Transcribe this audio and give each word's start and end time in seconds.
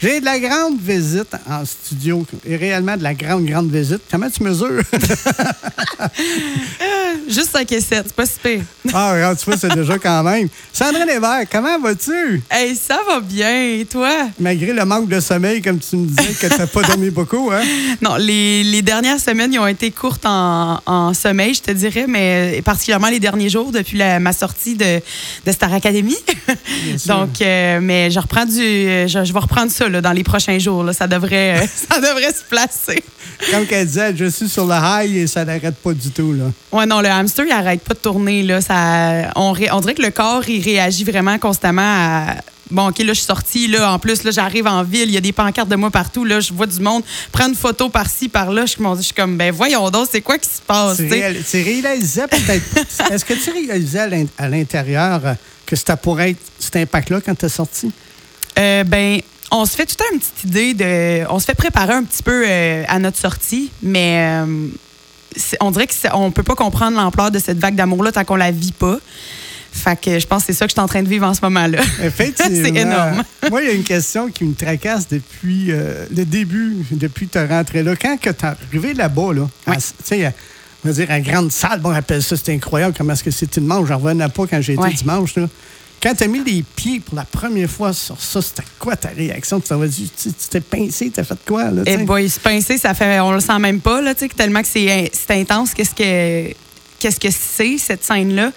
J'ai 0.00 0.20
de 0.20 0.24
la 0.24 0.38
grande 0.38 0.80
visite 0.80 1.34
en 1.50 1.64
studio, 1.64 2.24
et 2.46 2.56
réellement 2.56 2.96
de 2.96 3.02
la 3.02 3.14
grande, 3.14 3.44
grande 3.44 3.68
visite. 3.68 4.02
Comment 4.08 4.30
tu 4.30 4.44
mesures? 4.44 4.82
Juste 7.28 7.50
5 7.50 7.72
et 7.72 7.80
7, 7.80 8.04
c'est 8.06 8.14
pas 8.14 8.24
si 8.24 8.38
pire. 8.40 8.60
ah, 8.94 9.12
regarde, 9.12 9.36
tu 9.38 9.44
vois, 9.44 9.56
c'est 9.56 9.74
déjà 9.74 9.98
quand 9.98 10.22
même. 10.22 10.48
Sandrine 10.72 11.10
Hébert, 11.10 11.42
comment 11.50 11.80
vas-tu? 11.80 12.40
Hey, 12.48 12.76
ça 12.76 13.00
va 13.08 13.18
bien, 13.18 13.60
et 13.60 13.84
toi? 13.90 14.28
Malgré 14.38 14.72
le 14.72 14.84
manque 14.84 15.08
de 15.08 15.18
sommeil, 15.18 15.60
comme 15.60 15.80
tu 15.80 15.96
me 15.96 16.06
disais, 16.06 16.32
que 16.32 16.54
tu 16.54 16.60
n'as 16.60 16.68
pas 16.68 16.82
dormi 16.82 17.10
beaucoup, 17.10 17.50
hein? 17.52 17.62
Non, 18.00 18.14
les, 18.16 18.62
les, 18.62 18.82
dernières 18.82 19.18
semaines, 19.18 19.52
ils 19.52 19.58
ont 19.58 19.66
été 19.66 19.90
courtes 19.90 20.24
en, 20.24 20.80
en, 20.86 21.12
sommeil, 21.12 21.54
je 21.54 21.62
te 21.62 21.72
dirais, 21.72 22.06
mais 22.08 22.62
particulièrement 22.64 23.08
les 23.08 23.20
derniers 23.20 23.48
jours 23.48 23.72
depuis 23.72 23.98
la, 23.98 24.20
ma 24.20 24.32
sortie 24.32 24.76
de, 24.76 25.00
de 25.44 25.52
Star 25.52 25.74
Academy. 25.74 26.16
Donc, 27.06 27.42
euh, 27.42 27.80
mais 27.82 28.12
je 28.12 28.20
reprends 28.20 28.44
du, 28.44 28.54
je, 28.54 29.22
je, 29.24 29.32
vais 29.32 29.38
reprendre 29.38 29.72
ça 29.72 29.87
là, 29.88 30.00
dans 30.00 30.12
les 30.12 30.24
prochains 30.24 30.58
jours. 30.58 30.84
Là. 30.84 30.92
Ça, 30.92 31.06
devrait, 31.06 31.68
ça 31.90 32.00
devrait 32.00 32.32
se 32.32 32.44
placer. 32.48 33.02
Comme 33.50 33.66
qu'elle 33.66 33.86
disait, 33.86 34.14
je 34.16 34.26
suis 34.26 34.48
sur 34.48 34.66
le 34.66 34.74
high 34.74 35.16
et 35.16 35.26
ça 35.26 35.44
n'arrête 35.44 35.76
pas 35.76 35.92
du 35.92 36.10
tout. 36.10 36.32
Là. 36.32 36.44
Ouais, 36.72 36.86
non, 36.86 37.00
le 37.00 37.08
hamster, 37.08 37.44
il 37.44 37.50
n'arrête 37.50 37.82
pas 37.82 37.94
de 37.94 38.00
tourner. 38.00 38.42
Là. 38.42 38.60
Ça, 38.60 39.30
on, 39.36 39.52
ré, 39.52 39.68
on 39.72 39.80
dirait 39.80 39.94
que 39.94 40.02
le 40.02 40.10
corps, 40.10 40.48
il 40.48 40.62
réagit 40.62 41.04
vraiment 41.04 41.38
constamment 41.38 41.82
à 41.82 42.36
bon, 42.70 42.88
OK, 42.88 42.98
là, 42.98 43.06
je 43.08 43.14
suis 43.14 43.24
sortie, 43.24 43.68
là, 43.68 43.92
en 43.92 43.98
plus, 43.98 44.24
là, 44.24 44.30
j'arrive 44.30 44.66
en 44.66 44.82
ville, 44.82 45.08
il 45.08 45.14
y 45.14 45.16
a 45.16 45.20
des 45.20 45.32
pancartes 45.32 45.68
de 45.68 45.76
moi 45.76 45.90
partout, 45.90 46.24
là, 46.24 46.40
je 46.40 46.52
vois 46.52 46.66
du 46.66 46.80
monde 46.80 47.02
prendre 47.32 47.50
une 47.50 47.56
photo 47.56 47.88
par-ci, 47.88 48.28
par-là. 48.28 48.66
Je, 48.66 48.76
je 48.96 49.02
suis 49.02 49.14
comme, 49.14 49.36
ben 49.36 49.52
voyons 49.52 49.90
donc, 49.90 50.08
c'est 50.10 50.20
quoi 50.20 50.38
qui 50.38 50.48
se 50.48 50.60
passe? 50.60 50.98
Tu 50.98 51.06
réal, 51.06 51.36
réalisais 51.52 52.26
peut-être. 52.28 53.10
Est-ce 53.12 53.24
que 53.24 53.34
tu 53.34 53.50
réalisais 53.50 54.28
à 54.38 54.48
l'intérieur 54.48 55.36
que 55.66 55.76
c'était 55.76 55.96
pour 55.96 56.20
être 56.20 56.38
cet 56.58 56.76
impact-là 56.76 57.20
quand 57.24 57.34
tu 57.36 57.46
es 57.46 57.48
sorti? 57.48 57.90
Euh, 58.58 58.84
ben, 58.84 59.20
on 59.50 59.64
se 59.66 59.76
fait 59.76 59.86
tout 59.86 59.96
une 60.12 60.18
petite 60.18 60.44
idée 60.44 60.74
de. 60.74 61.26
On 61.30 61.38
se 61.38 61.46
fait 61.46 61.54
préparer 61.54 61.94
un 61.94 62.04
petit 62.04 62.22
peu 62.22 62.44
euh, 62.46 62.84
à 62.88 62.98
notre 62.98 63.16
sortie, 63.16 63.70
mais 63.82 64.42
euh, 64.44 64.68
on 65.60 65.70
dirait 65.70 65.86
qu'on 65.86 66.26
ne 66.26 66.32
peut 66.32 66.42
pas 66.42 66.54
comprendre 66.54 66.96
l'ampleur 66.96 67.30
de 67.30 67.38
cette 67.38 67.58
vague 67.58 67.74
d'amour-là 67.74 68.12
tant 68.12 68.24
qu'on 68.24 68.36
la 68.36 68.50
vit 68.50 68.72
pas. 68.72 68.98
Fait 69.70 70.00
que 70.00 70.18
je 70.18 70.26
pense 70.26 70.42
que 70.42 70.46
c'est 70.52 70.58
ça 70.58 70.66
que 70.66 70.70
je 70.70 70.74
suis 70.74 70.80
en 70.80 70.88
train 70.88 71.02
de 71.02 71.08
vivre 71.08 71.26
en 71.26 71.34
ce 71.34 71.40
moment-là. 71.42 71.80
Effectivement. 72.02 72.62
c'est 72.64 72.74
énorme. 72.74 73.22
Moi, 73.50 73.62
il 73.62 73.68
y 73.68 73.70
a 73.70 73.74
une 73.74 73.84
question 73.84 74.28
qui 74.28 74.44
me 74.44 74.54
tracasse 74.54 75.08
depuis 75.08 75.70
euh, 75.70 76.06
le 76.14 76.24
début, 76.24 76.84
depuis 76.90 77.28
ta 77.28 77.46
rentrée 77.46 77.82
là. 77.82 77.94
Quand 77.94 78.16
tu 78.20 78.28
es 78.28 78.44
arrivé 78.44 78.94
là-bas, 78.94 79.34
là, 79.34 79.48
oui. 79.66 79.74
tu 79.76 79.82
sais, 80.04 80.34
on 80.84 80.88
va 80.88 80.94
dire, 80.94 81.10
à 81.10 81.20
grande 81.20 81.52
salle, 81.52 81.80
bon, 81.80 81.90
on 81.90 81.94
appelle 81.94 82.22
ça, 82.22 82.36
c'est 82.36 82.52
incroyable 82.52 82.94
comment 82.96 83.12
est-ce 83.12 83.24
que 83.24 83.30
c'est 83.30 83.56
une 83.56 83.66
manche. 83.66 83.88
J'en 83.88 83.98
revenais 83.98 84.28
pas 84.28 84.46
quand 84.46 84.60
j'ai 84.60 84.74
été 84.74 84.88
dimanche, 84.94 85.36
là. 85.36 85.48
Quand 86.00 86.14
tu 86.14 86.24
as 86.24 86.28
mis 86.28 86.42
les 86.44 86.62
pieds 86.62 87.00
pour 87.00 87.16
la 87.16 87.24
première 87.24 87.68
fois 87.68 87.92
sur 87.92 88.20
ça, 88.20 88.40
c'était 88.40 88.62
quoi 88.78 88.94
ta 88.94 89.08
réaction? 89.08 89.60
Tu 89.60 89.68
t'es 90.50 90.60
pincé, 90.60 91.10
t'as 91.10 91.24
fait 91.24 91.38
quoi? 91.46 91.70
Là, 91.70 91.82
boy, 92.04 92.28
se 92.28 92.38
pincer, 92.38 92.78
ça 92.78 92.94
fait. 92.94 93.18
On 93.20 93.32
le 93.32 93.40
sent 93.40 93.58
même 93.58 93.80
pas, 93.80 94.00
là, 94.00 94.14
tu 94.14 94.20
sais, 94.20 94.28
tellement 94.28 94.62
que 94.62 94.68
c'est 94.68 95.10
intense. 95.30 95.74
Qu'est-ce 95.74 95.94
que 95.94 96.54
qu'est-ce 97.00 97.20
que 97.20 97.28
c'est, 97.30 97.78
cette 97.78 98.04
scène-là? 98.04 98.52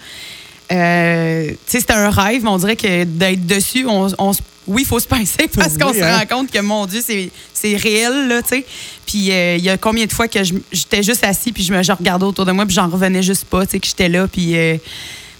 Euh, 0.70 1.50
tu 1.50 1.56
sais, 1.66 1.80
c'était 1.80 1.92
un 1.92 2.10
rêve, 2.10 2.42
mais 2.44 2.50
on 2.50 2.56
dirait 2.58 2.76
que 2.76 3.04
d'être 3.04 3.46
dessus, 3.46 3.86
on, 3.86 4.08
on 4.18 4.32
se- 4.32 4.40
oui, 4.66 4.82
il 4.82 4.86
faut 4.88 5.00
se 5.00 5.08
pincer 5.08 5.48
parce 5.54 5.76
qu'on 5.76 5.92
se 5.92 6.00
hein? 6.00 6.18
rend 6.18 6.26
compte 6.38 6.50
que, 6.50 6.60
mon 6.60 6.86
Dieu, 6.86 7.02
c'est 7.04 7.76
réel, 7.76 8.28
là, 8.28 8.42
tu 8.42 8.50
sais. 8.50 8.64
Puis 9.04 9.30
euh, 9.32 9.56
il 9.56 9.64
y 9.64 9.68
a 9.68 9.76
combien 9.76 10.06
de 10.06 10.12
fois 10.12 10.28
que 10.28 10.38
j'étais 10.72 11.02
juste 11.02 11.24
assis, 11.24 11.52
puis 11.52 11.62
je 11.64 11.72
me 11.72 11.82
je 11.82 11.92
regardais 11.92 12.24
autour 12.24 12.46
de 12.46 12.52
moi, 12.52 12.64
puis 12.64 12.74
j'en 12.74 12.88
revenais 12.88 13.22
juste 13.22 13.44
pas, 13.44 13.66
tu 13.66 13.72
sais, 13.72 13.80
que 13.80 13.86
j'étais 13.86 14.08
là. 14.08 14.26
Puis 14.28 14.56
euh, 14.56 14.76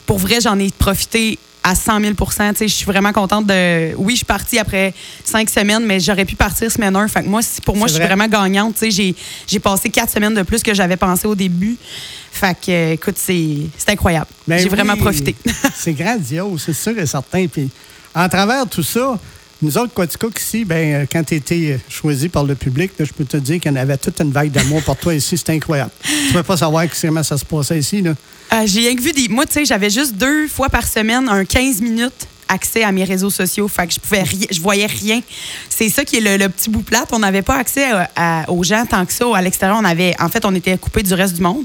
pour 0.04 0.18
vrai, 0.18 0.40
j'en 0.40 0.58
ai 0.58 0.70
profité 0.70 1.38
à 1.62 1.74
100 1.74 2.00
000 2.00 2.12
Tu 2.14 2.24
sais, 2.56 2.68
Je 2.68 2.74
suis 2.74 2.84
vraiment 2.84 3.12
contente 3.12 3.46
de. 3.46 3.94
Oui, 3.96 4.12
je 4.14 4.18
suis 4.18 4.24
partie 4.24 4.58
après 4.58 4.94
cinq 5.24 5.48
semaines, 5.50 5.84
mais 5.84 6.00
j'aurais 6.00 6.24
pu 6.24 6.36
partir 6.36 6.70
semaine 6.70 6.94
1. 6.96 7.08
Fait 7.08 7.22
que 7.22 7.28
moi, 7.28 7.40
pour 7.64 7.76
moi, 7.76 7.86
je 7.86 7.92
suis 7.92 8.00
vrai. 8.00 8.08
vraiment 8.14 8.28
gagnante. 8.28 8.74
Tu 8.74 8.80
sais, 8.80 8.90
J'ai 8.90 9.14
j'ai 9.46 9.58
passé 9.58 9.90
quatre 9.90 10.10
semaines 10.10 10.34
de 10.34 10.42
plus 10.42 10.62
que 10.62 10.74
j'avais 10.74 10.96
pensé 10.96 11.26
au 11.26 11.34
début. 11.34 11.76
Fait 12.32 12.54
que, 12.54 12.70
euh, 12.70 12.92
écoute, 12.92 13.16
c'est 13.18 13.58
c'est 13.76 13.90
incroyable. 13.90 14.26
Ben 14.46 14.58
J'ai 14.58 14.64
oui, 14.64 14.70
vraiment 14.70 14.96
profité. 14.96 15.34
c'est 15.74 15.92
grandiose, 15.92 16.62
c'est 16.64 16.72
sûr 16.72 16.98
et 16.98 17.06
certain. 17.06 17.46
Puis, 17.46 17.70
en 18.14 18.28
travers 18.28 18.66
tout 18.68 18.82
ça, 18.82 19.18
nous 19.62 19.78
autres, 19.78 19.94
Quaticook, 19.94 20.40
ici, 20.40 20.64
ben, 20.64 21.02
euh, 21.02 21.06
quand 21.10 21.22
tu 21.22 21.36
été 21.36 21.78
choisi 21.88 22.28
par 22.28 22.42
le 22.42 22.56
public, 22.56 22.90
là, 22.98 23.04
je 23.04 23.12
peux 23.12 23.24
te 23.24 23.36
dire 23.36 23.60
qu'il 23.60 23.70
y 23.70 23.74
en 23.74 23.78
avait 23.78 23.96
toute 23.96 24.20
une 24.20 24.32
vague 24.32 24.50
d'amour 24.50 24.82
pour 24.82 24.96
toi 24.96 25.14
ici. 25.14 25.38
C'est 25.38 25.50
incroyable. 25.50 25.92
Tu 26.02 26.28
ne 26.30 26.32
peux 26.32 26.42
pas 26.42 26.56
savoir 26.56 26.84
comment 27.00 27.22
ça 27.22 27.38
se 27.38 27.44
passait 27.44 27.78
ici. 27.78 28.02
Là. 28.02 28.14
Euh, 28.52 28.62
J'ai 28.66 28.80
rien 28.80 28.94
que 28.96 29.00
vu 29.02 29.12
des. 29.12 29.28
Moi, 29.28 29.46
tu 29.46 29.52
sais, 29.54 29.64
j'avais 29.64 29.90
juste 29.90 30.14
deux 30.14 30.48
fois 30.48 30.68
par 30.68 30.86
semaine 30.86 31.28
un 31.28 31.44
15 31.44 31.80
minutes 31.80 32.26
accès 32.48 32.82
à 32.84 32.92
mes 32.92 33.04
réseaux 33.04 33.30
sociaux. 33.30 33.66
Fait 33.66 33.86
que 33.86 33.94
je 33.94 34.00
pouvais 34.00 34.22
rien, 34.22 34.46
je 34.50 34.60
voyais 34.60 34.84
rien. 34.86 35.20
C'est 35.70 35.88
ça 35.88 36.04
qui 36.04 36.16
est 36.16 36.20
le, 36.20 36.36
le 36.36 36.48
petit 36.50 36.68
bout 36.68 36.82
plate. 36.82 37.08
On 37.12 37.18
n'avait 37.20 37.40
pas 37.42 37.56
accès 37.56 37.84
à- 37.90 38.10
à- 38.14 38.50
aux 38.50 38.62
gens 38.62 38.84
tant 38.84 39.06
que 39.06 39.12
ça. 39.12 39.24
À 39.34 39.40
l'extérieur, 39.40 39.78
on 39.80 39.84
avait. 39.84 40.14
En 40.20 40.28
fait, 40.28 40.44
on 40.44 40.54
était 40.54 40.76
coupé 40.76 41.02
du 41.02 41.14
reste 41.14 41.34
du 41.34 41.40
monde. 41.42 41.64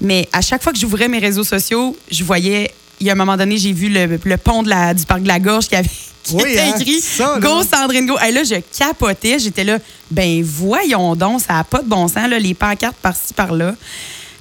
Mais 0.00 0.26
à 0.32 0.40
chaque 0.40 0.62
fois 0.62 0.72
que 0.72 0.78
j'ouvrais 0.78 1.08
mes 1.08 1.18
réseaux 1.18 1.44
sociaux, 1.44 1.96
je 2.10 2.24
voyais. 2.24 2.72
Il 2.98 3.06
y 3.06 3.10
a 3.10 3.12
un 3.12 3.16
moment 3.16 3.36
donné, 3.36 3.58
j'ai 3.58 3.74
vu 3.74 3.90
le, 3.90 4.18
le 4.24 4.36
pont 4.38 4.62
de 4.62 4.70
la, 4.70 4.94
du 4.94 5.04
parc 5.04 5.20
de 5.22 5.28
la 5.28 5.38
Gorge 5.38 5.68
qui 5.68 5.76
avait 5.76 5.86
qui 6.22 6.34
Oui, 6.34 6.42
était 6.52 6.60
hein, 6.60 6.74
écrit 6.80 7.00
ça. 7.02 7.38
Go 7.38 7.62
Sandrine 7.62 8.06
Go. 8.06 8.16
Et 8.26 8.32
là, 8.32 8.42
je 8.42 8.54
capotais. 8.76 9.38
J'étais 9.38 9.64
là, 9.64 9.78
ben 10.10 10.42
voyons 10.42 11.14
donc, 11.14 11.42
ça 11.42 11.52
n'a 11.52 11.64
pas 11.64 11.82
de 11.82 11.88
bon 11.88 12.08
sens, 12.08 12.26
là, 12.28 12.38
les 12.38 12.54
pancartes 12.54 12.96
par-ci, 13.02 13.34
par-là. 13.34 13.74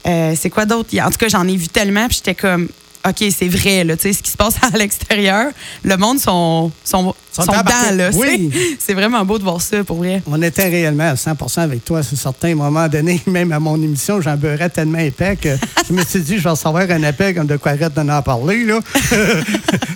Euh, 0.08 0.34
c'est 0.40 0.50
quoi 0.50 0.66
d'autre? 0.66 0.90
En 1.02 1.10
tout 1.10 1.18
cas, 1.18 1.28
j'en 1.30 1.48
ai 1.48 1.56
vu 1.56 1.68
tellement, 1.68 2.08
puis 2.08 2.18
j'étais 2.18 2.36
comme, 2.36 2.68
OK, 3.08 3.24
c'est 3.38 3.48
vrai, 3.48 3.84
là, 3.84 3.96
tu 3.98 4.04
sais, 4.04 4.14
ce 4.14 4.24
qui 4.24 4.32
se 4.32 4.38
passe 4.38 4.56
à 4.74 4.76
l'extérieur, 4.78 5.52
le 5.84 5.96
monde 5.98 6.20
sont, 6.20 6.72
sont, 6.84 7.14
Sont 7.32 7.44
là. 7.52 8.10
Oui. 8.14 8.50
C'est- 8.80 8.94
vraiment 8.94 9.24
beau 9.26 9.38
de 9.38 9.44
voir 9.44 9.62
ça, 9.62 9.84
pour 9.84 9.98
vrai. 9.98 10.24
On 10.26 10.42
était 10.42 10.70
réellement 10.70 11.10
à 11.12 11.16
100% 11.16 11.60
avec 11.62 11.84
toi. 11.84 12.02
Certain. 12.02 12.48
À 12.50 12.52
un 12.52 12.56
moment 12.56 12.88
donné, 12.88 13.22
même 13.28 13.52
à 13.52 13.60
mon 13.60 13.76
émission, 13.82 14.22
j'en 14.22 14.38
beurrais 14.38 14.70
tellement 14.70 15.00
épais 15.00 15.36
que 15.36 15.50
je 15.88 15.94
me 15.94 16.04
suis 16.04 16.22
dit, 16.22 16.38
je 16.38 16.44
vais 16.44 16.50
recevoir 16.52 16.90
un 16.90 17.04
appel 17.04 17.36
comme 17.36 17.46
de 17.48 17.58
quoi 17.58 17.74
arrête 17.74 17.94
d'en 17.94 18.08
en 18.10 18.22
parler. 18.22 18.64
Là. 18.64 18.80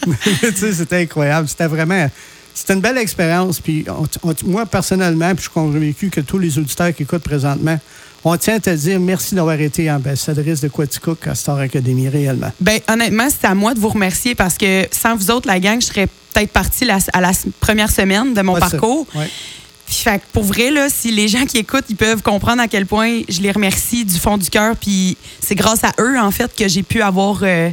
Mais, 0.08 0.16
tu 0.42 0.52
sais, 0.56 0.74
c'était 0.74 0.98
incroyable. 1.04 1.48
C'était 1.48 1.68
vraiment. 1.68 2.10
C'était 2.54 2.74
une 2.74 2.82
belle 2.82 2.98
expérience. 2.98 3.60
Puis 3.62 3.86
on- 3.88 4.30
on- 4.30 4.36
moi, 4.46 4.66
personnellement, 4.66 5.30
puis 5.30 5.38
je 5.38 5.42
suis 5.44 5.50
convaincu 5.52 6.10
que 6.10 6.22
tous 6.22 6.40
les 6.40 6.58
auditeurs 6.58 6.94
qui 6.94 7.04
écoutent 7.04 7.24
présentement, 7.24 7.80
on 8.24 8.36
tient 8.38 8.56
à 8.56 8.60
te 8.60 8.70
dire 8.70 9.00
merci 9.00 9.36
d'avoir 9.36 9.60
été 9.60 9.90
ambassadrice 9.92 10.62
de 10.62 10.68
Quaticook 10.68 11.28
à 11.28 11.36
Star 11.36 11.58
Academy 11.60 12.10
réellement. 12.10 12.52
Ben, 12.60 12.80
honnêtement, 12.90 13.28
c'est 13.30 13.48
à 13.48 13.56
moi 13.56 13.74
de 13.74 13.80
vous 13.80 13.90
remercier 13.90 14.36
parce 14.36 14.58
que 14.58 14.86
sans 14.92 15.16
vous 15.16 15.32
autres, 15.32 15.48
la 15.48 15.60
gang, 15.60 15.80
je 15.82 15.88
serais 15.88 16.08
peut-être 16.34 16.52
partie 16.52 16.86
la- 16.86 17.00
à 17.14 17.22
la 17.22 17.32
première 17.60 17.90
semaine 17.92 18.34
de 18.34 18.42
mon 18.42 18.56
ça. 18.56 18.62
parcours. 18.70 19.06
Ouais. 19.16 19.30
Fait 19.92 20.20
que 20.20 20.24
pour 20.34 20.44
vrai, 20.44 20.70
là, 20.70 20.88
si 20.90 21.12
les 21.12 21.28
gens 21.28 21.46
qui 21.46 21.58
écoutent, 21.58 21.86
ils 21.90 21.96
peuvent 21.96 22.22
comprendre 22.22 22.62
à 22.62 22.68
quel 22.68 22.86
point 22.86 23.22
je 23.28 23.42
les 23.42 23.52
remercie 23.52 24.06
du 24.06 24.16
fond 24.20 24.38
du 24.38 24.50
cœur. 24.50 24.76
Puis 24.76 25.18
c'est 25.42 25.56
grâce 25.56 25.84
à 25.84 25.92
eux, 26.00 26.20
en 26.20 26.30
fait, 26.30 26.54
que 26.56 26.68
j'ai 26.68 26.84
pu 26.84 27.02
avoir 27.02 27.40
euh, 27.42 27.72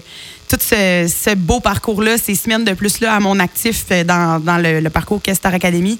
tout 0.48 0.56
ce, 0.58 1.12
ce 1.12 1.34
beau 1.34 1.60
parcours-là, 1.60 2.16
ces 2.16 2.34
semaines 2.34 2.64
de 2.64 2.72
plus-là 2.72 3.14
à 3.16 3.20
mon 3.20 3.38
actif 3.38 3.84
euh, 3.90 4.02
dans, 4.04 4.40
dans 4.42 4.56
le, 4.56 4.80
le 4.80 4.88
parcours 4.90 5.20
Kestar 5.20 5.52
Academy. 5.52 5.98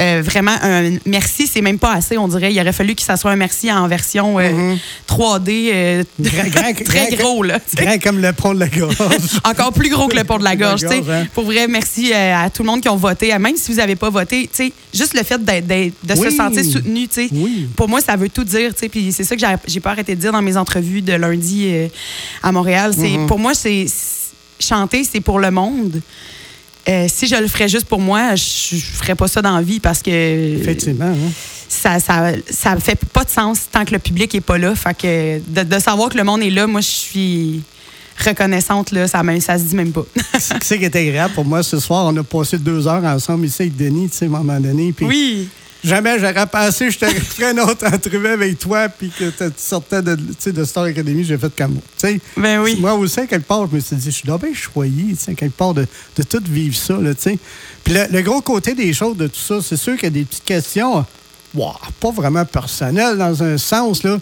Euh, 0.00 0.22
vraiment, 0.24 0.56
un 0.62 0.96
merci, 1.06 1.46
c'est 1.46 1.60
même 1.60 1.78
pas 1.78 1.92
assez, 1.92 2.16
on 2.16 2.26
dirait. 2.26 2.52
Il 2.52 2.60
aurait 2.60 2.72
fallu 2.72 2.94
que 2.94 3.02
ça 3.02 3.16
soit 3.16 3.30
un 3.32 3.36
merci 3.36 3.70
en 3.70 3.86
version 3.86 4.38
euh, 4.38 4.74
3D, 5.06 5.70
euh, 5.72 6.04
Grand- 6.18 6.48
grand- 6.48 6.74
très 6.84 7.08
grand- 7.10 7.16
gros, 7.34 7.42
là. 7.42 7.58
Grand 7.76 7.98
comme 8.02 8.20
le 8.20 8.32
pont 8.32 8.54
de 8.54 8.60
la 8.60 8.68
gorge. 8.68 8.96
Encore 9.44 9.72
plus 9.72 9.90
gros 9.90 10.08
que 10.08 10.16
le 10.16 10.24
pont 10.24 10.38
de 10.38 10.44
la 10.44 10.50
La 10.50 10.56
gorge. 10.56 10.82
gorge, 10.84 11.10
hein. 11.10 11.26
Pour 11.34 11.44
vrai, 11.44 11.68
merci 11.68 12.12
euh, 12.12 12.34
à 12.44 12.50
tout 12.50 12.62
le 12.62 12.68
monde 12.68 12.80
qui 12.80 12.88
ont 12.88 12.96
voté. 12.96 13.36
Même 13.38 13.56
si 13.56 13.70
vous 13.70 13.76
n'avez 13.78 13.96
pas 13.96 14.10
voté, 14.10 14.48
juste 14.94 15.14
le 15.14 15.22
fait 15.22 15.38
de 15.44 16.14
Oui. 16.16 16.30
se 16.30 16.36
sentir 16.36 16.64
soutenu, 16.64 17.06
Oui. 17.32 17.68
pour 17.76 17.88
moi, 17.88 18.00
ça 18.00 18.16
veut 18.16 18.28
tout 18.28 18.44
dire. 18.44 18.72
Puis 18.90 19.12
c'est 19.12 19.24
ça 19.24 19.36
que 19.36 19.42
j'ai- 19.66 19.80
pas 19.80 19.90
arrêté 19.90 20.14
de 20.14 20.20
dire 20.20 20.32
dans 20.32 20.42
mes 20.42 20.56
entrevues 20.56 21.02
de 21.02 21.12
lundi 21.12 21.64
euh, 21.66 21.88
à 22.42 22.52
Montréal. 22.52 22.92
C'est 22.96 23.08
Mm-hmm. 23.10 23.26
Pour 23.26 23.38
moi, 23.38 23.54
c'est 23.54 23.86
chanter, 24.58 25.04
c'est 25.04 25.20
pour 25.20 25.38
le 25.40 25.50
monde. 25.50 26.00
Euh, 26.88 27.06
si 27.08 27.26
je 27.26 27.36
le 27.36 27.46
ferais 27.46 27.68
juste 27.68 27.86
pour 27.86 28.00
moi, 28.00 28.34
je, 28.36 28.76
je 28.76 28.84
ferais 28.84 29.14
pas 29.14 29.28
ça 29.28 29.42
dans 29.42 29.54
la 29.54 29.62
vie 29.62 29.80
parce 29.80 30.00
que 30.02 30.56
Effectivement. 30.60 31.04
hein. 31.06 31.30
ça, 31.68 32.00
ça, 32.00 32.32
ça 32.50 32.76
fait 32.80 32.98
pas 33.12 33.24
de 33.24 33.30
sens 33.30 33.60
tant 33.70 33.84
que 33.84 33.92
le 33.92 33.98
public 33.98 34.34
est 34.34 34.40
pas 34.40 34.58
là. 34.58 34.74
Fait 34.74 34.94
que 34.96 35.40
de, 35.46 35.62
de 35.62 35.78
savoir 35.78 36.08
que 36.08 36.16
le 36.18 36.24
monde 36.24 36.42
est 36.42 36.50
là, 36.50 36.66
moi, 36.66 36.80
je 36.80 36.88
suis 36.88 37.62
reconnaissante, 38.24 38.92
là, 38.92 39.06
ça, 39.08 39.22
me- 39.22 39.40
ça 39.40 39.58
se 39.58 39.64
dit 39.64 39.76
même 39.76 39.92
pas. 39.92 40.04
C'est 40.38 40.62
ce 40.62 40.74
qui 40.74 40.84
était 40.84 41.00
agréable 41.00 41.34
pour 41.34 41.44
moi 41.44 41.62
ce 41.62 41.78
soir. 41.78 42.06
On 42.06 42.16
a 42.16 42.22
passé 42.22 42.58
deux 42.58 42.86
heures 42.86 43.04
ensemble 43.04 43.46
ici 43.46 43.62
avec 43.62 43.76
Denis, 43.76 44.08
tu 44.10 44.16
sais, 44.18 44.24
à 44.24 44.28
un 44.28 44.30
moment 44.30 44.60
donné. 44.60 44.92
Puis 44.92 45.06
oui. 45.06 45.48
Jamais 45.82 46.18
j'aurais 46.18 46.46
pensé 46.46 46.86
que 46.86 46.90
je 46.92 46.98
t'aurais 46.98 47.14
fait 47.20 47.52
une 47.52 47.60
autre 47.60 47.86
entrevue 47.86 48.28
avec 48.28 48.58
toi 48.58 48.88
puis 48.88 49.10
que 49.10 49.30
tu 49.30 49.52
sortais 49.56 50.02
de, 50.02 50.16
de 50.46 50.64
Star 50.64 50.84
Academy, 50.84 51.24
j'ai 51.24 51.38
fait 51.38 51.54
comme 51.56 51.74
moi. 51.74 51.82
Tu 51.98 52.20
Ben 52.36 52.60
oui. 52.60 52.76
Moi 52.78 52.94
aussi, 52.94 53.20
à 53.20 53.26
quelque 53.26 53.46
part, 53.46 53.66
je 53.70 53.76
me 53.76 53.80
suis 53.80 53.96
dit, 53.96 54.10
je 54.10 54.16
suis 54.16 54.28
bien 54.28 54.54
choyé, 54.54 55.14
à 55.26 55.34
quelque 55.34 55.56
part, 55.56 55.74
de, 55.74 55.86
de 56.16 56.22
tout 56.22 56.42
vivre 56.48 56.76
ça, 56.76 56.94
là, 56.94 57.14
tu 57.14 57.22
sais. 57.22 57.38
Puis 57.84 57.94
le, 57.94 58.06
le 58.10 58.22
gros 58.22 58.40
côté 58.40 58.74
des 58.74 58.92
choses 58.92 59.16
de 59.16 59.26
tout 59.26 59.40
ça, 59.40 59.60
c'est 59.62 59.76
sûr 59.76 59.94
qu'il 59.94 60.04
y 60.04 60.06
a 60.06 60.10
des 60.10 60.24
petites 60.24 60.44
questions, 60.44 61.04
wow, 61.54 61.72
pas 61.98 62.10
vraiment 62.10 62.44
personnelles 62.44 63.16
dans 63.16 63.42
un 63.42 63.56
sens, 63.56 64.02
là. 64.02 64.18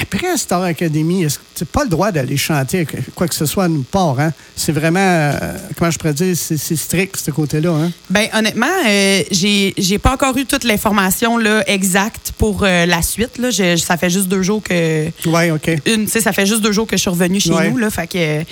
Après 0.00 0.36
Star 0.36 0.62
Academy, 0.62 1.26
tu 1.54 1.64
n'as 1.64 1.70
pas 1.70 1.84
le 1.84 1.90
droit 1.90 2.10
d'aller 2.12 2.36
chanter 2.36 2.86
quoi 3.14 3.28
que 3.28 3.34
ce 3.34 3.44
soit 3.44 3.64
à 3.64 3.68
nous 3.68 3.82
part. 3.82 4.18
Hein? 4.18 4.32
C'est 4.56 4.72
vraiment, 4.72 5.00
euh, 5.00 5.56
comment 5.76 5.90
je 5.90 5.98
pourrais 5.98 6.14
dire, 6.14 6.34
c'est 6.36 6.76
strict, 6.76 7.16
ce 7.16 7.30
côté-là. 7.30 7.70
Hein? 7.70 7.92
Bien, 8.08 8.28
honnêtement, 8.32 8.66
euh, 8.86 9.22
j'ai 9.30 9.98
pas 9.98 10.12
encore 10.12 10.36
eu 10.36 10.46
toute 10.46 10.64
l'information 10.64 11.38
exacte 11.66 12.32
pour 12.38 12.62
euh, 12.62 12.86
la 12.86 13.02
suite. 13.02 13.38
Là. 13.38 13.50
ça 13.76 13.96
fait 13.96 14.10
juste 14.10 14.28
deux 14.28 14.42
jours 14.42 14.62
que. 14.62 15.08
Oui, 15.26 15.50
OK. 15.50 15.70
Une, 15.86 16.08
ça 16.08 16.32
fait 16.32 16.46
juste 16.46 16.62
deux 16.62 16.72
jours 16.72 16.86
que 16.86 16.96
je 16.96 17.02
suis 17.02 17.10
revenue 17.10 17.40
chez 17.40 17.50
nous. 17.50 17.76
Là, 17.76 17.90
fait 17.90 18.06
que. 18.06 18.44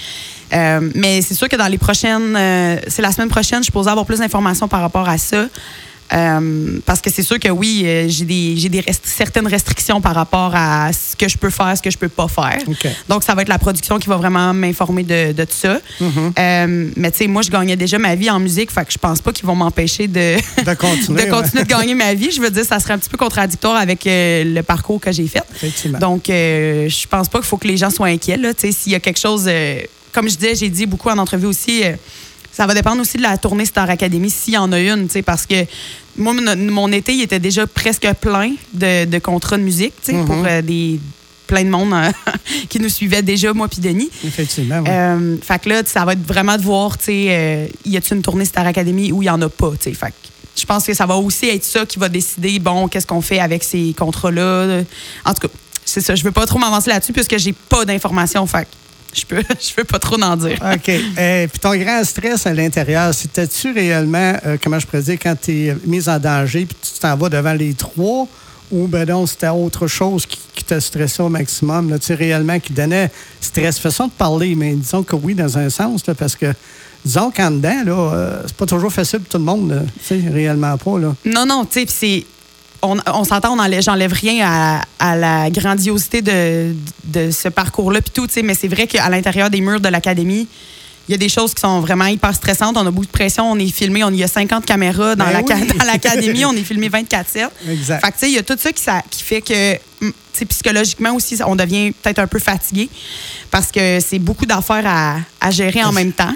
Euh, 0.52 0.90
mais 0.94 1.22
c'est 1.22 1.34
sûr 1.34 1.48
que 1.48 1.56
dans 1.56 1.68
les 1.68 1.78
prochaines, 1.78 2.34
c'est 2.88 3.02
la 3.02 3.12
semaine 3.12 3.28
prochaine, 3.28 3.62
je 3.62 3.70
suis 3.70 3.88
avoir 3.88 4.04
plus 4.04 4.18
d'informations 4.18 4.68
par 4.68 4.80
rapport 4.80 5.08
à 5.08 5.16
ça. 5.16 5.46
Euh, 6.12 6.78
parce 6.84 7.00
que 7.00 7.10
c'est 7.10 7.22
sûr 7.22 7.38
que 7.38 7.48
oui, 7.48 7.82
euh, 7.84 8.08
j'ai 8.08 8.24
des, 8.24 8.56
j'ai 8.56 8.68
des 8.68 8.84
certaines 9.02 9.46
restrictions 9.46 10.00
par 10.00 10.14
rapport 10.14 10.52
à 10.54 10.92
ce 10.92 11.14
que 11.16 11.28
je 11.28 11.38
peux 11.38 11.50
faire, 11.50 11.76
ce 11.76 11.82
que 11.82 11.90
je 11.90 11.98
peux 11.98 12.08
pas 12.08 12.28
faire. 12.28 12.58
Donc, 13.08 13.22
ça 13.22 13.34
va 13.34 13.42
être 13.42 13.48
la 13.48 13.58
production 13.58 13.98
qui 13.98 14.08
va 14.08 14.16
vraiment 14.16 14.52
m'informer 14.52 15.04
de, 15.04 15.32
de 15.32 15.44
tout 15.44 15.56
ça. 15.56 15.80
Mm-hmm. 16.00 16.32
Euh, 16.38 16.90
mais 16.96 17.10
tu 17.10 17.18
sais, 17.18 17.26
moi, 17.26 17.42
je 17.42 17.50
gagnais 17.50 17.76
déjà 17.76 17.98
ma 17.98 18.14
vie 18.14 18.30
en 18.30 18.40
musique, 18.40 18.70
fait 18.70 18.84
que 18.84 18.92
je 18.92 18.98
pense 18.98 19.20
pas 19.20 19.32
qu'ils 19.32 19.46
vont 19.46 19.54
m'empêcher 19.54 20.08
de, 20.08 20.36
de 20.36 20.74
continuer, 20.74 21.24
de, 21.26 21.30
continuer 21.30 21.62
de 21.62 21.68
gagner 21.68 21.94
ma 21.94 22.14
vie. 22.14 22.30
Je 22.30 22.40
veux 22.40 22.50
dire, 22.50 22.64
ça 22.64 22.80
serait 22.80 22.94
un 22.94 22.98
petit 22.98 23.10
peu 23.10 23.18
contradictoire 23.18 23.76
avec 23.76 24.02
le 24.06 24.60
parcours 24.62 25.00
que 25.00 25.12
j'ai 25.12 25.26
fait. 25.26 25.44
Donc, 26.00 26.24
je 26.26 27.06
pense 27.06 27.28
pas 27.28 27.38
qu'il 27.38 27.46
faut 27.46 27.58
que 27.58 27.68
les 27.68 27.76
gens 27.76 27.90
soient 27.90 28.08
inquiets. 28.08 28.38
S'il 28.56 28.92
y 28.92 28.94
a 28.94 29.00
quelque 29.00 29.20
chose, 29.20 29.48
comme 30.12 30.28
je 30.28 30.36
disais, 30.36 30.54
j'ai 30.54 30.68
dit 30.68 30.86
beaucoup 30.86 31.08
en 31.08 31.18
entrevue 31.18 31.46
aussi 31.46 31.82
ça 32.60 32.66
va 32.66 32.74
dépendre 32.74 33.00
aussi 33.00 33.16
de 33.16 33.22
la 33.22 33.38
tournée 33.38 33.64
Star 33.64 33.88
Academy, 33.88 34.28
s'il 34.28 34.52
y 34.52 34.58
en 34.58 34.70
a 34.70 34.78
une, 34.78 35.08
parce 35.24 35.46
que 35.46 35.64
moi, 36.18 36.34
mon 36.34 36.92
été, 36.92 37.14
il 37.14 37.22
était 37.22 37.38
déjà 37.38 37.66
presque 37.66 38.06
plein 38.20 38.52
de, 38.74 39.18
contrats 39.18 39.56
de 39.56 39.62
musique, 39.62 39.94
mm-hmm. 40.06 40.24
pour 40.26 40.44
euh, 40.44 40.60
des 40.60 41.00
plein 41.46 41.64
de 41.64 41.70
monde 41.70 41.90
euh, 41.94 42.12
qui 42.68 42.78
nous 42.78 42.90
suivait 42.90 43.22
déjà, 43.22 43.54
moi 43.54 43.66
puis 43.66 43.80
Denis. 43.80 44.10
Effectivement, 44.26 44.84
euh, 44.86 45.38
fait 45.40 45.58
que 45.58 45.70
là, 45.70 45.82
ça 45.86 46.04
va 46.04 46.12
être 46.12 46.26
vraiment 46.26 46.58
de 46.58 46.62
voir, 46.62 46.98
tu 46.98 47.04
sais, 47.06 47.70
y 47.86 47.96
a-t-il 47.96 48.18
une 48.18 48.22
tournée 48.22 48.44
Star 48.44 48.66
Academy 48.66 49.10
où 49.10 49.22
il 49.22 49.24
n'y 49.24 49.30
en 49.30 49.40
a 49.40 49.48
pas, 49.48 49.70
tu 49.70 49.84
sais. 49.84 49.94
Fait 49.94 50.12
je 50.54 50.66
pense 50.66 50.84
que 50.84 50.92
ça 50.92 51.06
va 51.06 51.16
aussi 51.16 51.48
être 51.48 51.64
ça 51.64 51.86
qui 51.86 51.98
va 51.98 52.10
décider, 52.10 52.58
bon, 52.58 52.88
qu'est-ce 52.88 53.06
qu'on 53.06 53.22
fait 53.22 53.38
avec 53.38 53.64
ces 53.64 53.94
contrats-là. 53.96 54.82
En 55.24 55.32
tout 55.32 55.48
cas, 55.48 55.54
c'est 55.86 56.02
ça. 56.02 56.14
Je 56.14 56.24
veux 56.24 56.32
pas 56.32 56.44
trop 56.44 56.58
m'avancer 56.58 56.90
là-dessus 56.90 57.14
puisque 57.14 57.38
j'ai 57.38 57.54
pas 57.54 57.86
d'informations. 57.86 58.46
Fait 58.46 58.68
je 59.12 59.24
peux, 59.24 59.42
je 59.60 59.74
peux 59.74 59.84
pas 59.84 59.98
trop 59.98 60.20
en 60.20 60.36
dire. 60.36 60.58
OK. 60.60 60.88
Et 60.88 61.02
euh, 61.18 61.46
puis 61.46 61.58
ton 61.58 61.74
grand 61.76 62.04
stress 62.04 62.46
à 62.46 62.54
l'intérieur, 62.54 63.14
c'était-tu 63.14 63.72
réellement, 63.72 64.34
euh, 64.46 64.56
comment 64.62 64.78
je 64.78 64.86
pourrais 64.86 65.02
dire, 65.02 65.18
quand 65.20 65.34
tu 65.40 65.66
es 65.66 65.76
mise 65.84 66.08
en 66.08 66.18
danger 66.18 66.66
puis 66.66 66.76
tu 66.80 67.00
t'en 67.00 67.16
vas 67.16 67.28
devant 67.28 67.52
les 67.52 67.74
trois 67.74 68.26
ou 68.70 68.86
ben 68.86 69.08
non, 69.08 69.26
c'était 69.26 69.48
autre 69.48 69.88
chose 69.88 70.26
qui, 70.26 70.38
qui 70.54 70.64
te 70.64 70.78
stressait 70.78 71.22
au 71.22 71.28
maximum, 71.28 71.90
là, 71.90 71.98
tu 71.98 72.06
sais, 72.06 72.14
réellement, 72.14 72.60
qui 72.60 72.72
donnait 72.72 73.10
stress? 73.40 73.78
Façon 73.80 74.06
de 74.06 74.12
parler, 74.12 74.54
mais 74.54 74.74
disons 74.74 75.02
que 75.02 75.16
oui, 75.16 75.34
dans 75.34 75.58
un 75.58 75.68
sens, 75.70 76.02
parce 76.16 76.36
que 76.36 76.54
disons 77.04 77.32
qu'en 77.32 77.50
dedans, 77.50 77.82
là, 77.84 77.92
euh, 77.92 78.42
c'est 78.46 78.56
pas 78.56 78.66
toujours 78.66 78.92
facile 78.92 79.20
pour 79.20 79.28
tout 79.28 79.38
le 79.38 79.44
monde, 79.44 79.86
tu 80.06 80.20
sais, 80.20 80.28
réellement 80.28 80.76
pas, 80.78 80.98
là. 80.98 81.14
Non, 81.24 81.46
non, 81.46 81.64
tu 81.64 81.80
sais, 81.80 81.86
c'est 81.88 82.26
on, 82.82 83.24
s'entend, 83.24 83.58
on 83.58 83.80
j'enlève 83.80 84.12
rien 84.12 84.82
à, 84.98 85.16
la 85.16 85.50
grandiosité 85.50 86.22
de, 86.22 86.74
ce 87.30 87.48
parcours-là, 87.48 88.00
puis 88.00 88.12
tout, 88.12 88.28
mais 88.42 88.54
c'est 88.54 88.68
vrai 88.68 88.86
qu'à 88.86 89.08
l'intérieur 89.08 89.50
des 89.50 89.60
murs 89.60 89.80
de 89.80 89.88
l'académie, 89.88 90.48
il 91.08 91.12
y 91.12 91.14
a 91.14 91.18
des 91.18 91.28
choses 91.28 91.54
qui 91.54 91.60
sont 91.60 91.80
vraiment 91.80 92.06
hyper 92.06 92.32
stressantes. 92.32 92.76
On 92.76 92.86
a 92.86 92.90
beaucoup 92.92 93.06
de 93.06 93.10
pression. 93.10 93.50
On 93.50 93.58
est 93.58 93.66
filmé. 93.74 94.04
On, 94.04 94.12
y 94.12 94.22
a 94.22 94.28
50 94.28 94.64
caméras 94.64 95.16
dans, 95.16 95.24
ben 95.24 95.44
l'académie. 95.84 96.44
on 96.44 96.52
est 96.52 96.62
filmé 96.62 96.88
24-7. 96.88 97.48
Exact. 97.68 98.16
Fait 98.16 98.28
il 98.28 98.34
y 98.34 98.38
a 98.38 98.44
tout 98.44 98.56
ça 98.56 98.70
qui, 98.70 98.80
ça, 98.80 99.02
qui 99.10 99.24
fait 99.24 99.40
que 99.40 99.74
hum, 100.02 100.12
psychologiquement 100.48 101.12
aussi, 101.14 101.36
on 101.44 101.56
devient 101.56 101.90
peut-être 102.00 102.20
un 102.20 102.28
peu 102.28 102.38
fatigué 102.38 102.88
parce 103.50 103.72
que 103.72 103.98
c'est 103.98 104.20
beaucoup 104.20 104.46
d'affaires 104.46 105.18
à, 105.40 105.50
gérer 105.50 105.82
en 105.82 105.90
même 105.90 106.12
temps. 106.12 106.32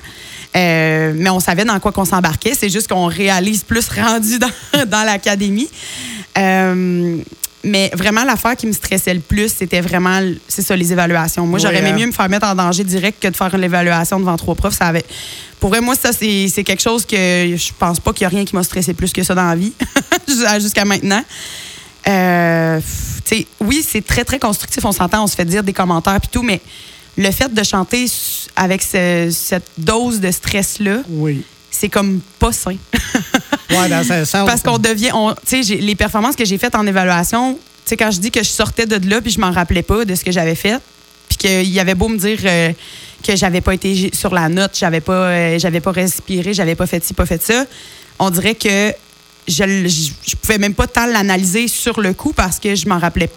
Euh, 0.57 1.13
mais 1.15 1.31
on 1.31 1.39
savait 1.41 1.65
dans 1.65 1.79
quoi 1.79 1.93
qu'on 1.93 2.05
s'embarquait. 2.05 2.55
C'est 2.59 2.69
juste 2.69 2.89
qu'on 2.89 3.07
réalise 3.07 3.63
plus 3.63 3.89
rendu 3.89 4.41
dans, 4.41 4.85
dans 4.87 5.05
l'académie. 5.05 5.69
Euh, 6.39 7.19
mais 7.65 7.91
vraiment, 7.95 8.25
l'affaire 8.25 8.57
qui 8.57 8.67
me 8.67 8.73
stressait 8.73 9.15
le 9.15 9.21
plus, 9.21 9.53
c'était 9.53 9.81
vraiment, 9.81 10.21
c'est 10.47 10.63
ça, 10.63 10.77
les 10.77 10.93
évaluations. 10.93 11.47
Moi, 11.47 11.59
j'aurais 11.59 11.79
aimé 11.79 11.95
mieux 11.95 12.07
me 12.07 12.13
faire 12.13 12.29
mettre 12.29 12.47
en 12.47 12.55
danger 12.55 12.85
direct 12.85 13.23
que 13.23 13.29
de 13.29 13.37
faire 13.37 13.55
une 13.55 13.65
évaluation 13.65 14.21
devant 14.21 14.37
trois 14.37 14.55
profs. 14.55 14.75
Ça 14.75 14.87
avait... 14.87 15.05
Pour 15.61 15.71
vrai, 15.71 15.81
moi, 15.81 15.95
ça, 15.95 16.13
c'est 16.13 16.65
quelque 16.65 16.83
chose 16.83 17.07
que 17.07 17.17
je 17.17 17.73
pense 17.79 18.01
pas 18.01 18.13
qu'il 18.13 18.23
y 18.23 18.27
a 18.27 18.29
rien 18.29 18.45
qui 18.45 18.55
m'a 18.55 18.63
stressé 18.63 18.93
plus 18.93 19.13
que 19.13 19.23
ça 19.23 19.35
dans 19.35 19.49
la 19.49 19.57
vie, 19.57 19.73
jusqu'à 20.61 20.85
maintenant. 20.85 21.23
Euh, 22.07 22.81
oui, 23.61 23.85
c'est 23.87 24.05
très, 24.05 24.25
très 24.25 24.39
constructif. 24.39 24.85
On 24.85 24.93
s'entend, 24.93 25.25
on 25.25 25.27
se 25.27 25.35
fait 25.35 25.47
dire 25.47 25.63
des 25.63 25.73
commentaires 25.73 26.17
et 26.17 26.29
tout, 26.31 26.43
mais 26.43 26.61
le 27.17 27.31
fait 27.31 27.53
de 27.53 27.63
chanter 27.63 28.05
avec 28.57 28.83
cette 28.83 29.71
dose 29.79 30.21
de 30.21 30.31
stress-là, 30.31 30.99
oui 31.09 31.45
c'est 31.75 31.89
comme 31.89 32.21
pas 32.39 32.53
sain. 32.53 32.77
ouais, 33.71 33.89
dans 33.89 34.13
un 34.13 34.25
sens. 34.25 34.47
Parce 34.47 34.63
qu'on 34.63 34.79
devient. 34.79 35.13
Tu 35.47 35.65
sais, 35.65 35.75
les 35.75 35.95
performances 35.95 36.37
que 36.37 36.45
j'ai 36.45 36.59
faites 36.59 36.75
en 36.75 36.87
évaluation, 36.87 37.55
tu 37.55 37.61
sais, 37.85 37.97
quand 37.97 38.11
je 38.11 38.21
dis 38.21 38.31
que 38.31 38.43
je 38.43 38.49
sortais 38.49 38.87
de 38.87 39.09
là 39.09 39.21
puis 39.21 39.31
je 39.31 39.41
m'en 39.41 39.51
rappelais 39.51 39.83
pas 39.83 40.05
de 40.05 40.15
ce 40.15 40.25
que 40.25 40.31
j'avais 40.31 40.55
fait, 40.55 40.79
puis 41.29 41.37
qu'il 41.39 41.71
y 41.71 41.81
avait 41.81 41.95
beau 41.95 42.09
me 42.09 42.17
dire 42.17 42.39
euh, 42.45 42.73
que 43.23 43.37
j'avais 43.37 43.61
pas 43.61 43.75
été 43.75 44.11
sur 44.15 44.33
la 44.33 44.49
note, 44.49 44.77
j'avais 44.79 45.01
pas, 45.01 45.13
euh, 45.13 45.59
j'avais 45.59 45.81
pas 45.81 45.93
respiré, 45.93 46.55
j'avais 46.55 46.75
pas 46.75 46.87
fait 46.87 47.05
ci, 47.05 47.13
pas 47.15 47.27
fait 47.27 47.43
ça, 47.43 47.65
on 48.19 48.31
dirait 48.31 48.55
que 48.55 48.93
je, 49.49 49.65
je, 50.27 50.37
pouvais 50.37 50.59
même 50.59 50.75
pas 50.75 50.87
tant 50.87 51.07
l'analyser 51.07 51.69
sur 51.69 52.01
le 52.01 52.15
coup 52.15 52.33
parce 52.33 52.59
que 52.59 52.75
je 52.75 52.89
m'en 52.89 52.99
rappelais 52.99 53.31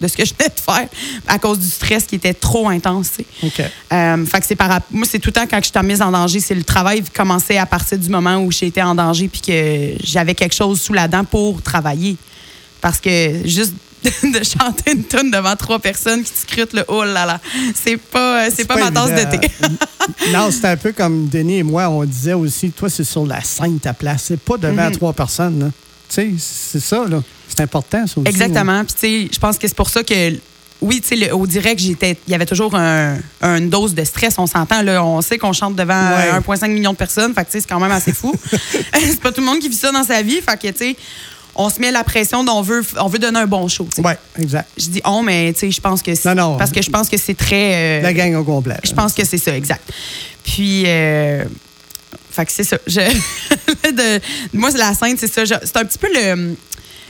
de 0.00 0.08
ce 0.08 0.16
que 0.16 0.24
je 0.24 0.32
venais 0.34 0.48
de 0.48 0.60
faire 0.60 0.88
à 1.26 1.38
cause 1.38 1.58
du 1.58 1.68
stress 1.68 2.04
qui 2.04 2.14
était 2.16 2.34
trop 2.34 2.68
intense. 2.68 3.10
Euh, 3.92 4.26
fait 4.26 4.40
que 4.40 4.46
c'est 4.46 4.56
par, 4.56 4.80
moi, 4.90 5.06
c'est 5.08 5.18
tout 5.18 5.28
le 5.28 5.32
temps 5.32 5.46
quand 5.48 5.58
je 5.62 5.70
suis 5.70 5.86
mise 5.86 6.02
en 6.02 6.10
danger, 6.10 6.40
c'est 6.40 6.54
le 6.54 6.64
travail 6.64 7.02
qui 7.02 7.10
commençait 7.10 7.58
à 7.58 7.66
partir 7.66 7.98
du 7.98 8.08
moment 8.08 8.38
où 8.38 8.50
j'étais 8.50 8.82
en 8.82 8.94
danger 8.94 9.28
puis 9.28 9.40
que 9.40 9.94
j'avais 10.02 10.34
quelque 10.34 10.54
chose 10.54 10.80
sous 10.80 10.92
la 10.92 11.08
dent 11.08 11.24
pour 11.24 11.62
travailler. 11.62 12.16
Parce 12.80 13.00
que 13.00 13.46
juste 13.46 13.74
de 14.02 14.42
chanter 14.44 14.92
une 14.92 15.04
tonne 15.04 15.30
devant 15.30 15.56
trois 15.56 15.80
personnes 15.80 16.22
qui 16.22 16.30
te 16.30 16.38
scrutent 16.38 16.72
le 16.72 16.84
oh 16.86 17.02
là 17.04 17.26
là, 17.26 17.40
c'est 17.74 17.96
pas, 17.96 18.48
c'est 18.50 18.64
pas, 18.64 18.76
ma 18.76 18.92
tasse 18.92 19.10
de 19.10 19.36
thé. 19.36 19.50
non, 20.32 20.50
c'est 20.52 20.66
un 20.66 20.76
peu 20.76 20.92
comme 20.92 21.28
Denis 21.28 21.58
et 21.58 21.62
moi, 21.64 21.88
on 21.88 22.04
disait 22.04 22.34
aussi, 22.34 22.70
toi, 22.70 22.88
c'est 22.88 23.04
sur 23.04 23.26
la 23.26 23.42
scène 23.42 23.80
ta 23.80 23.94
place, 23.94 24.24
c'est 24.28 24.40
pas 24.40 24.56
devant 24.56 24.82
mm-hmm. 24.82 24.92
trois 24.92 25.12
personnes. 25.12 25.72
Sais, 25.72 25.87
c'est 26.08 26.80
ça, 26.80 27.04
là. 27.06 27.22
C'est 27.48 27.60
important, 27.60 28.06
ça 28.06 28.20
aussi. 28.20 28.28
Exactement. 28.28 28.84
Puis, 28.84 28.94
tu 28.94 29.00
sais, 29.00 29.30
je 29.32 29.38
pense 29.38 29.58
que 29.58 29.66
c'est 29.66 29.76
pour 29.76 29.88
ça 29.88 30.02
que 30.02 30.38
oui, 30.80 31.00
tu 31.00 31.18
sais, 31.18 31.30
au 31.32 31.46
direct, 31.46 31.80
j'étais, 31.80 32.16
il 32.26 32.30
y 32.30 32.34
avait 32.34 32.46
toujours 32.46 32.74
une 32.74 33.68
dose 33.68 33.94
de 33.94 34.04
stress. 34.04 34.38
On 34.38 34.46
s'entend, 34.46 34.82
là, 34.82 35.04
on 35.04 35.20
sait 35.22 35.38
qu'on 35.38 35.52
chante 35.52 35.74
devant 35.74 35.94
1,5 35.94 36.68
million 36.70 36.92
de 36.92 36.96
personnes. 36.96 37.34
Fait 37.34 37.44
que, 37.44 37.50
c'est 37.50 37.66
quand 37.66 37.80
même 37.80 37.90
assez 37.90 38.12
fou. 38.12 38.32
c'est 38.94 39.20
pas 39.20 39.32
tout 39.32 39.40
le 39.40 39.46
monde 39.46 39.58
qui 39.58 39.68
vit 39.68 39.76
ça 39.76 39.90
dans 39.90 40.04
sa 40.04 40.22
vie. 40.22 40.40
Fait 40.40 40.56
que, 40.56 40.68
tu 40.68 40.78
sais, 40.78 40.96
on 41.56 41.68
se 41.68 41.80
met 41.80 41.90
la 41.90 42.04
pression 42.04 42.44
d'on 42.44 42.62
veut, 42.62 42.82
on 43.00 43.08
veut 43.08 43.18
donner 43.18 43.40
un 43.40 43.46
bon 43.46 43.66
show. 43.66 43.88
Oui, 43.98 44.12
exact. 44.38 44.68
Je 44.78 44.86
dis 44.86 45.00
on, 45.04 45.22
mais 45.22 45.52
tu 45.52 45.60
sais, 45.60 45.70
je 45.72 45.80
pense 45.80 46.02
que 46.02 46.14
c'est. 46.14 46.32
Non, 46.32 46.50
non. 46.50 46.56
Parce 46.56 46.70
que 46.70 46.80
je 46.80 46.90
pense 46.90 47.08
que 47.08 47.16
c'est 47.16 47.36
très. 47.36 47.98
Euh, 47.98 48.02
la 48.02 48.12
gang 48.12 48.34
au 48.36 48.44
complet. 48.44 48.76
Je 48.84 48.92
pense 48.92 49.12
que 49.12 49.24
c'est 49.24 49.38
ça, 49.38 49.56
exact. 49.56 49.92
Puis. 50.44 50.84
Euh, 50.86 51.44
fait 52.30 52.46
que 52.46 52.52
c'est 52.52 52.64
ça. 52.64 52.78
Je, 52.86 53.00
de, 53.90 54.20
moi, 54.52 54.70
la 54.76 54.94
scène, 54.94 55.16
c'est 55.18 55.32
ça. 55.32 55.44
C'est 55.44 55.76
un 55.76 55.84
petit 55.84 55.98
peu 55.98 56.08
le 56.12 56.56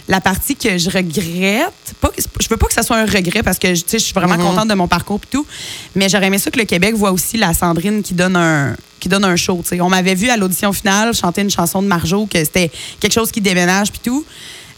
la 0.09 0.23
partie 0.23 0.57
que 0.57 0.79
je 0.79 0.89
regrette, 0.89 1.95
pas, 2.01 2.11
je 2.41 2.49
veux 2.49 2.57
pas 2.57 2.67
que 2.67 2.73
ça 2.73 2.83
soit 2.83 2.97
un 2.97 3.05
regret 3.05 3.43
parce 3.43 3.59
que 3.59 3.75
je 3.75 3.99
suis 3.99 4.15
vraiment 4.15 4.37
mm-hmm. 4.37 4.43
contente 4.43 4.69
de 4.69 4.75
mon 4.75 4.89
parcours 4.89 5.21
et 5.23 5.27
tout, 5.31 5.47
mais 5.95 6.09
j'aurais 6.09 6.29
aimé 6.29 6.39
ça 6.39 6.51
que 6.51 6.59
le 6.59 6.65
Québec 6.65 6.95
voit 6.95 7.13
aussi 7.13 7.37
la 7.37 7.53
Sandrine 7.53 8.03
qui 8.03 8.15
donne 8.15 8.37
un 8.37 8.75
qui 9.01 9.09
donne 9.09 9.25
un 9.25 9.37
show. 9.37 9.63
On 9.81 9.89
m'avait 9.89 10.15
vu 10.15 10.29
à 10.29 10.37
l'audition 10.37 10.73
finale 10.73 11.15
chanter 11.15 11.43
une 11.43 11.51
chanson 11.51 11.83
de 11.83 11.87
Marjo, 11.87 12.27
que 12.27 12.39
c'était 12.39 12.71
quelque 12.99 13.13
chose 13.13 13.31
qui 13.31 13.41
déménage 13.41 13.93
puis 13.93 14.01
tout. 14.03 14.25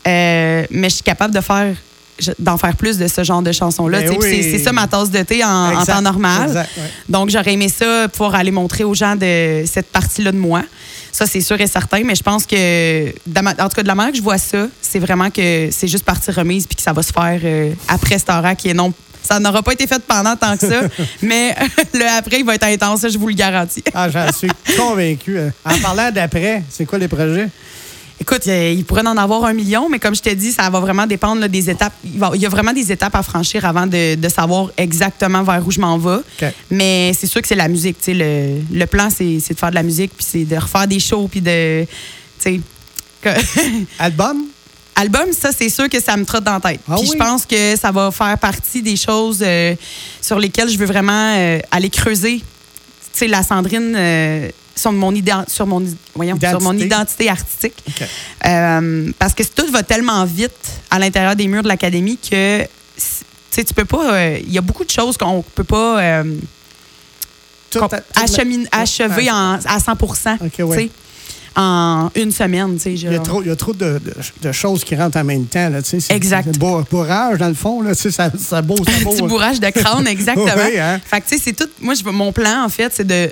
Euh, 0.06 0.66
mais 0.70 0.90
je 0.90 0.96
suis 0.96 1.04
capable 1.04 1.34
de 1.34 1.40
faire 1.40 1.74
d'en 2.38 2.58
faire 2.58 2.76
plus 2.76 2.98
de 2.98 3.08
ce 3.08 3.24
genre 3.24 3.42
de 3.42 3.52
chansons-là. 3.52 4.02
Ben 4.02 4.16
c'est 4.20 4.58
ça 4.58 4.72
ma 4.72 4.86
tasse 4.86 5.10
de 5.10 5.22
thé 5.22 5.44
en, 5.44 5.84
temps 5.84 6.02
normal. 6.02 6.66
Donc, 7.08 7.30
j'aurais 7.30 7.52
aimé 7.52 7.68
ça, 7.68 8.08
pouvoir 8.08 8.34
aller 8.34 8.50
montrer 8.50 8.84
aux 8.84 8.94
gens 8.94 9.16
de 9.16 9.64
cette 9.66 9.90
partie-là 9.90 10.32
de 10.32 10.38
moi. 10.38 10.62
Ça, 11.12 11.26
c'est 11.26 11.40
sûr 11.40 11.60
et 11.60 11.66
certain, 11.66 12.02
mais 12.04 12.14
je 12.14 12.22
pense 12.22 12.46
que, 12.46 13.08
en 13.08 13.68
tout 13.68 13.76
cas, 13.76 13.82
de 13.82 13.88
la 13.88 13.94
manière 13.94 14.12
que 14.12 14.18
je 14.18 14.22
vois 14.22 14.38
ça, 14.38 14.68
c'est 14.80 15.00
vraiment 15.00 15.30
que 15.30 15.68
c'est 15.72 15.88
juste 15.88 16.04
partie 16.04 16.30
remise 16.30 16.66
puis 16.66 16.76
que 16.76 16.82
ça 16.82 16.92
va 16.92 17.02
se 17.02 17.12
faire 17.12 17.40
euh, 17.42 17.72
après 17.88 18.18
Stara, 18.18 18.54
qui 18.54 18.68
est 18.68 18.74
non 18.74 18.92
ça 19.22 19.38
n'aura 19.38 19.62
pas 19.62 19.72
été 19.72 19.86
fait 19.86 20.02
pendant 20.06 20.34
tant 20.36 20.56
que 20.56 20.66
ça, 20.66 20.80
mais 21.22 21.54
le 21.92 22.18
après, 22.18 22.40
il 22.40 22.44
va 22.44 22.54
être 22.54 22.64
intense, 22.64 23.06
je 23.08 23.18
vous 23.18 23.28
le 23.28 23.34
garantis. 23.34 23.84
ah, 23.94 24.08
j'en 24.08 24.32
suis 24.32 24.50
convaincu. 24.76 25.38
En 25.64 25.78
parlant 25.78 26.10
d'après, 26.10 26.62
c'est 26.70 26.86
quoi 26.86 26.98
les 26.98 27.08
projets? 27.08 27.48
Écoute, 28.20 28.46
il 28.46 28.84
pourrait 28.84 29.06
en 29.06 29.16
avoir 29.16 29.44
un 29.46 29.54
million, 29.54 29.88
mais 29.88 29.98
comme 29.98 30.14
je 30.14 30.20
t'ai 30.20 30.34
dit, 30.34 30.52
ça 30.52 30.68
va 30.68 30.78
vraiment 30.78 31.06
dépendre 31.06 31.48
des 31.48 31.70
étapes. 31.70 31.94
Il, 32.04 32.40
y 32.40 32.46
a 32.46 32.48
vraiment 32.50 32.72
des 32.72 32.92
étapes 32.92 33.14
à 33.14 33.22
franchir 33.22 33.64
avant 33.64 33.86
de, 33.86 34.16
savoir 34.28 34.70
exactement 34.76 35.42
vers 35.42 35.66
où 35.66 35.70
je 35.70 35.80
m'en 35.80 35.96
vais. 35.96 36.18
Mais 36.70 37.12
c'est 37.18 37.26
sûr 37.26 37.40
que 37.40 37.48
c'est 37.48 37.54
la 37.54 37.68
musique. 37.68 37.96
Le, 38.06 38.60
le 38.70 38.86
plan, 38.86 39.08
c'est 39.10 39.38
de 39.38 39.58
faire 39.58 39.70
de 39.70 39.74
la 39.74 39.82
musique, 39.82 40.12
puis 40.16 40.26
c'est 40.28 40.44
de 40.44 40.56
refaire 40.56 40.86
des 40.86 41.00
shows, 41.00 41.28
puis 41.28 41.40
de. 41.40 41.86
Album? 43.98 44.46
album, 45.00 45.32
ça, 45.32 45.50
c'est 45.52 45.68
sûr 45.70 45.88
que 45.88 46.00
ça 46.00 46.16
me 46.16 46.24
trotte 46.24 46.44
dans 46.44 46.54
la 46.54 46.60
tête. 46.60 46.80
Ah 46.88 46.96
Puis 46.96 47.08
oui? 47.08 47.18
je 47.18 47.24
pense 47.24 47.46
que 47.46 47.76
ça 47.76 47.90
va 47.90 48.10
faire 48.10 48.38
partie 48.38 48.82
des 48.82 48.96
choses 48.96 49.42
euh, 49.42 49.74
sur 50.20 50.38
lesquelles 50.38 50.68
je 50.68 50.78
veux 50.78 50.86
vraiment 50.86 51.34
euh, 51.36 51.58
aller 51.70 51.88
creuser. 51.88 52.38
Tu 52.38 52.44
sais, 53.12 53.26
la 53.26 53.42
Sandrine, 53.42 53.94
euh, 53.96 54.50
sur, 54.80 54.92
mon 54.92 55.12
ident- 55.12 55.48
sur, 55.48 55.66
mon, 55.66 55.84
voyons, 56.14 56.38
sur 56.40 56.60
mon 56.60 56.72
Identité. 56.72 56.86
identité 56.86 57.28
artistique. 57.28 57.84
Euh, 58.46 59.12
parce 59.18 59.34
que 59.34 59.42
tout 59.42 59.70
va 59.70 59.82
tellement 59.82 60.24
vite 60.24 60.52
à 60.90 60.98
l'intérieur 60.98 61.36
des 61.36 61.46
murs 61.48 61.62
de 61.62 61.68
l'académie 61.68 62.18
que 62.18 62.62
tu 63.54 63.74
peux 63.74 63.84
pas. 63.84 64.14
euh, 64.14 64.38
Il 64.42 64.52
y 64.52 64.58
a 64.58 64.62
beaucoup 64.62 64.84
de 64.84 64.90
choses 64.90 65.16
qu'on 65.16 65.42
peut 65.54 65.64
pas 65.64 66.00
euh, 66.00 66.24
Tout 67.70 67.80
la- 67.80 68.22
achever 68.72 69.30
en, 69.30 69.58
à 69.64 69.78
100 69.80 69.92
OK, 69.92 70.50
tu 70.56 70.62
ouais. 70.62 70.90
en 71.56 72.10
une 72.14 72.32
semaine. 72.32 72.74
tu 72.76 72.80
sais, 72.82 72.92
Il 72.94 73.12
y 73.12 73.14
a 73.14 73.18
trop, 73.18 73.42
y 73.42 73.50
a 73.50 73.56
trop 73.56 73.72
de, 73.74 73.98
de- 73.98 74.14
de 74.42 74.52
choses 74.52 74.82
qui 74.84 74.96
rentrent 74.96 75.18
en 75.18 75.24
même 75.24 75.44
temps. 75.46 75.68
Là, 75.68 75.78
Exact. 76.10 76.48
c'est 76.52 76.58
bourr- 76.58 76.84
bourrage, 76.90 77.38
dans 77.38 77.48
le 77.48 77.54
fond. 77.54 77.82
Là, 77.82 77.94
ça, 77.94 78.10
ça 78.10 78.30
beau, 78.62 78.76
ça 78.76 79.04
beau. 79.04 79.10
petit 79.12 79.22
bourrage 79.22 79.60
de 79.60 79.68
crâne, 79.70 80.06
exactement. 80.16 80.46
Oui, 80.56 80.78
hein? 80.78 81.00
Fait 81.04 81.20
que, 81.20 81.28
tu 81.28 81.36
sais, 81.36 81.42
c'est 81.44 81.52
tout. 81.52 81.68
Moi, 81.80 81.94
mon 82.06 82.32
plan, 82.32 82.64
en 82.64 82.68
fait, 82.68 82.92
c'est 82.94 83.06
de, 83.06 83.30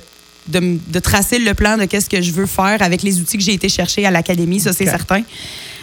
de, 0.49 0.99
tracer 1.01 1.39
le 1.39 1.55
plan 1.55 1.77
de 1.77 1.85
qu'est-ce 1.85 2.09
que 2.09 2.21
je 2.21 2.33
veux 2.33 2.47
faire 2.47 2.83
avec 2.83 3.03
les 3.03 3.21
outils 3.21 3.39
que 3.39 3.45
j'ai 3.45 3.55
été 3.55 3.69
chercher 3.69 4.07
à 4.07 4.11
l'académie, 4.11 4.61
ça, 4.61 4.73
c'est 4.73 4.87
certain. 4.87 5.23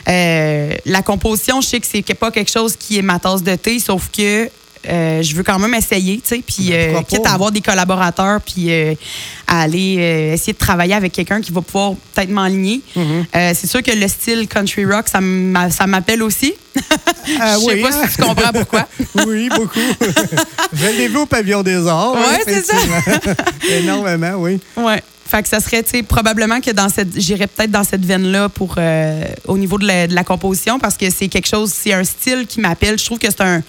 Euh, 0.07 0.75
la 0.85 1.01
composition, 1.01 1.61
je 1.61 1.67
sais 1.67 1.79
que 1.79 1.87
c'est 1.87 2.13
pas 2.13 2.31
quelque 2.31 2.51
chose 2.51 2.75
qui 2.75 2.97
est 2.97 3.01
ma 3.01 3.19
tasse 3.19 3.43
de 3.43 3.55
thé, 3.55 3.79
sauf 3.79 4.09
que 4.15 4.49
euh, 4.89 5.21
je 5.21 5.35
veux 5.35 5.43
quand 5.43 5.59
même 5.59 5.73
essayer, 5.73 6.17
tu 6.17 6.21
sais, 6.25 6.43
puis 6.45 6.69
Ben, 6.69 6.95
euh, 6.95 7.01
quitte 7.01 7.25
à 7.25 7.33
avoir 7.33 7.51
des 7.51 7.61
collaborateurs, 7.61 8.41
puis 8.41 8.71
euh, 8.71 8.93
à 9.47 9.61
aller 9.61 10.31
essayer 10.33 10.53
de 10.53 10.57
travailler 10.57 10.93
avec 10.93 11.11
quelqu'un 11.13 11.41
qui 11.41 11.51
va 11.51 11.61
pouvoir 11.61 11.93
peut-être 12.13 12.29
m'enligner. 12.29 12.81
Mm-hmm. 12.97 13.53
C'est 13.53 13.67
sûr 13.67 13.81
que 13.83 13.91
le 13.91 14.07
style 14.07 14.47
country 14.47 14.85
rock, 14.85 15.07
ça 15.07 15.21
m'a- 15.21 15.69
ça 15.69 15.87
m'appelle 15.87 16.23
aussi. 16.23 16.53
Ah 17.39 17.55
je 17.55 17.59
sais 17.59 17.73
oui, 17.73 17.81
pas 17.81 17.87
hein? 17.89 18.07
si 18.07 18.15
tu 18.17 18.21
comprends 18.23 18.51
pourquoi. 18.53 18.87
oui, 19.27 19.49
beaucoup. 19.49 19.79
vu 20.73 21.17
au 21.17 21.25
pavillon 21.25 21.63
des 21.63 21.87
arts. 21.87 22.15
Hein, 22.17 22.37
c'est 22.45 22.63
ça. 22.65 22.75
Énormément, 23.79 24.33
oui. 24.37 24.59
Ouais. 24.77 25.01
Fait 25.27 25.41
que 25.41 25.49
ça 25.49 25.59
serait, 25.59 25.81
tu 25.81 25.89
sais, 25.89 26.03
probablement 26.03 26.61
que 26.61 26.69
dans 26.69 26.87
cette, 26.87 27.19
j'irais 27.19 27.47
peut-être 27.47 27.71
dans 27.71 27.83
cette 27.83 28.05
veine-là 28.05 28.47
pour, 28.47 28.75
euh, 28.77 29.23
au 29.47 29.57
niveau 29.57 29.79
de 29.79 29.87
la, 29.87 30.05
de 30.05 30.13
la 30.13 30.23
composition 30.23 30.77
parce 30.77 30.97
que 30.97 31.09
c'est 31.09 31.27
quelque 31.29 31.47
chose, 31.47 31.73
c'est 31.75 31.93
un 31.93 32.03
style 32.03 32.45
qui 32.47 32.59
m'appelle. 32.61 32.99
Je 32.99 33.05
trouve 33.05 33.17
que 33.17 33.27
c'est 33.27 33.41
un, 33.41 33.63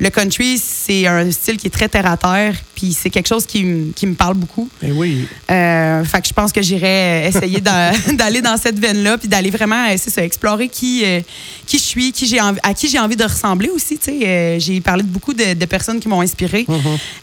le 0.00 0.10
country, 0.10 0.58
c'est 0.62 1.06
un 1.06 1.30
style 1.30 1.56
qui 1.56 1.66
est 1.68 1.70
très 1.70 1.88
terre 1.88 2.04
à 2.04 2.18
terre, 2.18 2.54
puis 2.74 2.92
c'est 2.92 3.08
quelque 3.08 3.26
chose 3.26 3.46
qui, 3.46 3.64
me 3.64 4.12
parle 4.14 4.34
beaucoup. 4.34 4.68
Mais 4.82 4.92
oui. 4.92 5.26
Euh, 5.50 6.04
fait 6.04 6.20
que 6.20 6.28
je 6.28 6.32
pense 6.34 6.52
que 6.52 6.60
j'irais 6.60 7.26
essayer 7.28 7.62
d'a- 7.62 7.92
d'aller 8.12 8.42
dans 8.42 8.58
cette 8.58 8.78
veine-là, 8.78 9.16
puis 9.16 9.28
d'aller 9.28 9.50
vraiment, 9.50 9.86
euh, 9.88 9.94
c'est 9.96 10.10
ça, 10.10 10.22
explorer 10.22 10.68
qui, 10.68 11.04
euh, 11.06 11.20
qui 11.66 11.78
je 11.78 11.82
suis, 11.84 12.12
qui 12.12 12.26
j'ai 12.26 12.38
à 12.38 12.74
qui 12.74 12.86
j'ai 12.86 12.98
envie 12.98 13.16
de 13.16 13.24
ressembler 13.24 13.70
aussi. 13.70 13.96
Tu 13.98 14.04
sais, 14.12 14.18
Euh, 14.26 14.58
j'ai 14.60 14.80
parlé 14.82 15.02
de 15.02 15.08
beaucoup 15.08 15.32
de, 15.32 15.54
de 15.54 15.64
personnes 15.64 16.00
qui 16.00 16.08
m'ont 16.08 16.20
inspiré. 16.20 16.66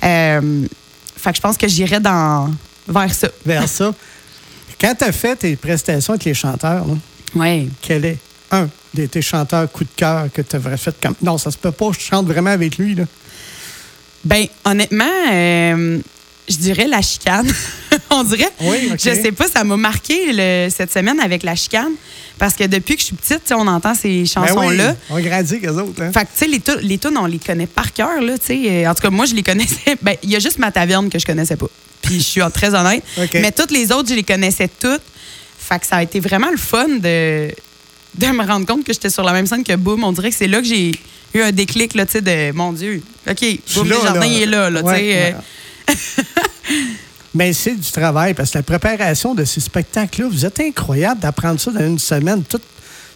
Euh, 0.03 0.65
fait 1.17 1.29
que 1.31 1.35
je 1.37 1.41
pense 1.41 1.55
que 1.55 1.67
j'irais 1.67 1.99
dans 1.99 2.49
vers 2.87 3.13
ça. 3.13 3.27
Vers 3.45 3.67
ça. 3.69 3.93
Quand 4.79 4.93
tu 4.95 5.03
as 5.05 5.11
fait 5.11 5.35
tes 5.37 5.55
prestations 5.55 6.13
avec 6.13 6.25
les 6.25 6.33
chanteurs, 6.33 6.85
là, 6.87 6.93
Ouais. 7.35 7.67
quel 7.81 8.05
est 8.05 8.17
un 8.51 8.69
de 8.93 9.05
tes 9.07 9.21
chanteurs 9.21 9.69
coup 9.71 9.83
de 9.83 9.89
cœur 9.95 10.27
que 10.33 10.41
tu 10.41 10.55
aurais 10.57 10.77
fait 10.77 10.95
comme. 11.01 11.15
Non, 11.21 11.37
ça 11.37 11.51
se 11.51 11.57
peut 11.57 11.71
pas, 11.71 11.91
je 11.93 11.99
chante 11.99 12.27
vraiment 12.27 12.51
avec 12.51 12.77
lui. 12.77 12.95
Là? 12.95 13.03
Ben, 14.23 14.45
honnêtement, 14.63 15.05
euh, 15.31 15.99
je 16.47 16.55
dirais 16.57 16.87
la 16.87 17.01
chicane. 17.01 17.51
On 18.09 18.23
dirait. 18.23 18.49
Oui, 18.61 18.89
OK. 18.91 18.97
Je 18.99 19.09
sais 19.21 19.31
pas, 19.31 19.47
ça 19.47 19.63
m'a 19.63 19.77
marqué 19.77 20.31
le- 20.33 20.69
cette 20.69 20.91
semaine 20.91 21.19
avec 21.19 21.43
la 21.43 21.55
chicane. 21.55 21.91
Parce 22.37 22.53
que 22.53 22.65
depuis 22.65 22.95
que 22.95 22.99
je 23.01 23.05
suis 23.07 23.15
petite, 23.15 23.49
on 23.53 23.65
entend 23.65 23.95
ces 23.95 24.09
Ben 24.09 24.15
oui, 24.21 24.27
chansons-là. 24.27 24.95
on 25.09 25.19
grandit 25.21 25.53
avec 25.53 25.65
eux 25.67 25.79
autres. 25.81 26.01
Hein? 26.01 26.11
Fait 26.11 26.25
que, 26.25 26.31
tu 26.37 26.37
sais, 26.37 26.47
les, 26.81 26.87
les 26.87 26.97
tunes, 26.97 27.17
on 27.17 27.25
les 27.27 27.39
connaît 27.39 27.65
par 27.65 27.93
cœur, 27.93 28.21
là, 28.21 28.37
tu 28.37 28.47
sais. 28.47 28.61
Euh, 28.85 28.89
En 28.89 28.93
tout 28.93 29.01
cas, 29.03 29.09
moi, 29.09 29.25
je 29.25 29.33
les 29.35 29.41
connaissais. 29.43 29.95
Ben, 30.01 30.15
il 30.21 30.29
y 30.29 30.35
a 30.35 30.39
juste 30.39 30.59
ma 30.59 30.69
taverne 30.71 31.09
que 31.09 31.17
je 31.17 31.25
connaissais 31.25 31.55
pas. 31.55 31.67
Puis, 32.01 32.15
je 32.15 32.23
suis 32.23 32.41
très 32.53 32.75
honnête. 32.75 33.03
Mais 33.35 33.51
toutes 33.53 33.71
les 33.71 33.91
autres, 33.93 34.09
je 34.09 34.15
les 34.15 34.23
connaissais 34.23 34.67
toutes. 34.67 35.01
Fait 35.57 35.79
que 35.79 35.87
ça 35.87 35.95
a 35.95 36.03
été 36.03 36.19
vraiment 36.19 36.51
le 36.51 36.57
fun 36.57 36.87
de, 36.89 37.47
de 38.15 38.27
me 38.27 38.45
rendre 38.45 38.65
compte 38.65 38.83
que 38.83 38.91
j'étais 38.91 39.09
sur 39.09 39.23
la 39.23 39.31
même 39.31 39.47
scène 39.47 39.63
que 39.63 39.75
Boom. 39.77 40.03
On 40.03 40.11
dirait 40.11 40.29
que 40.29 40.35
c'est 40.35 40.47
là 40.49 40.59
que 40.59 40.67
j'ai 40.67 40.91
eu 41.33 41.41
un 41.41 41.51
déclic, 41.53 41.95
là, 41.95 42.05
tu 42.05 42.11
sais, 42.13 42.21
de 42.21 42.51
mon 42.51 42.73
Dieu. 42.73 43.01
OK, 43.29 43.45
Boom 43.75 43.87
Desjardins, 43.87 44.25
il 44.25 44.41
est 44.43 44.45
là, 44.45 44.69
là, 44.69 44.83
tu 44.83 44.89
sais. 44.89 45.15
euh, 45.15 45.31
ouais. 45.31 45.95
Mais 47.33 47.51
c'est 47.51 47.75
du 47.75 47.91
travail, 47.91 48.33
parce 48.33 48.51
que 48.51 48.57
la 48.59 48.63
préparation 48.63 49.35
de 49.35 49.43
ces 49.43 49.59
spectacles-là, 49.59 50.27
vous 50.29 50.45
êtes 50.45 50.59
incroyable 50.61 51.19
d'apprendre 51.19 51.59
ça 51.59 51.71
dans 51.71 51.85
une 51.85 51.99
semaine. 51.99 52.43
Tout 52.43 52.61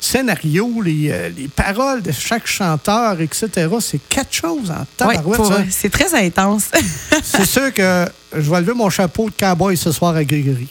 scénario, 0.02 0.82
les, 0.82 1.10
euh, 1.10 1.30
les 1.38 1.48
paroles 1.48 2.02
de 2.02 2.12
chaque 2.12 2.48
chanteur, 2.48 3.20
etc. 3.22 3.68
C'est 3.80 4.00
quatre 4.10 4.34
choses 4.34 4.72
en 5.00 5.08
ouais, 5.08 5.18
pour- 5.22 5.48
ça. 5.48 5.64
c'est 5.70 5.90
très 5.90 6.14
intense. 6.14 6.66
C'est 7.24 7.46
sûr 7.46 7.74
que 7.74 8.06
je 8.34 8.50
vais 8.52 8.60
lever 8.62 8.74
mon 8.74 8.90
chapeau 8.90 9.30
de 9.30 9.36
cowboy 9.38 9.76
ce 9.78 9.92
soir 9.92 10.16
à 10.16 10.24
Grégory. 10.24 10.68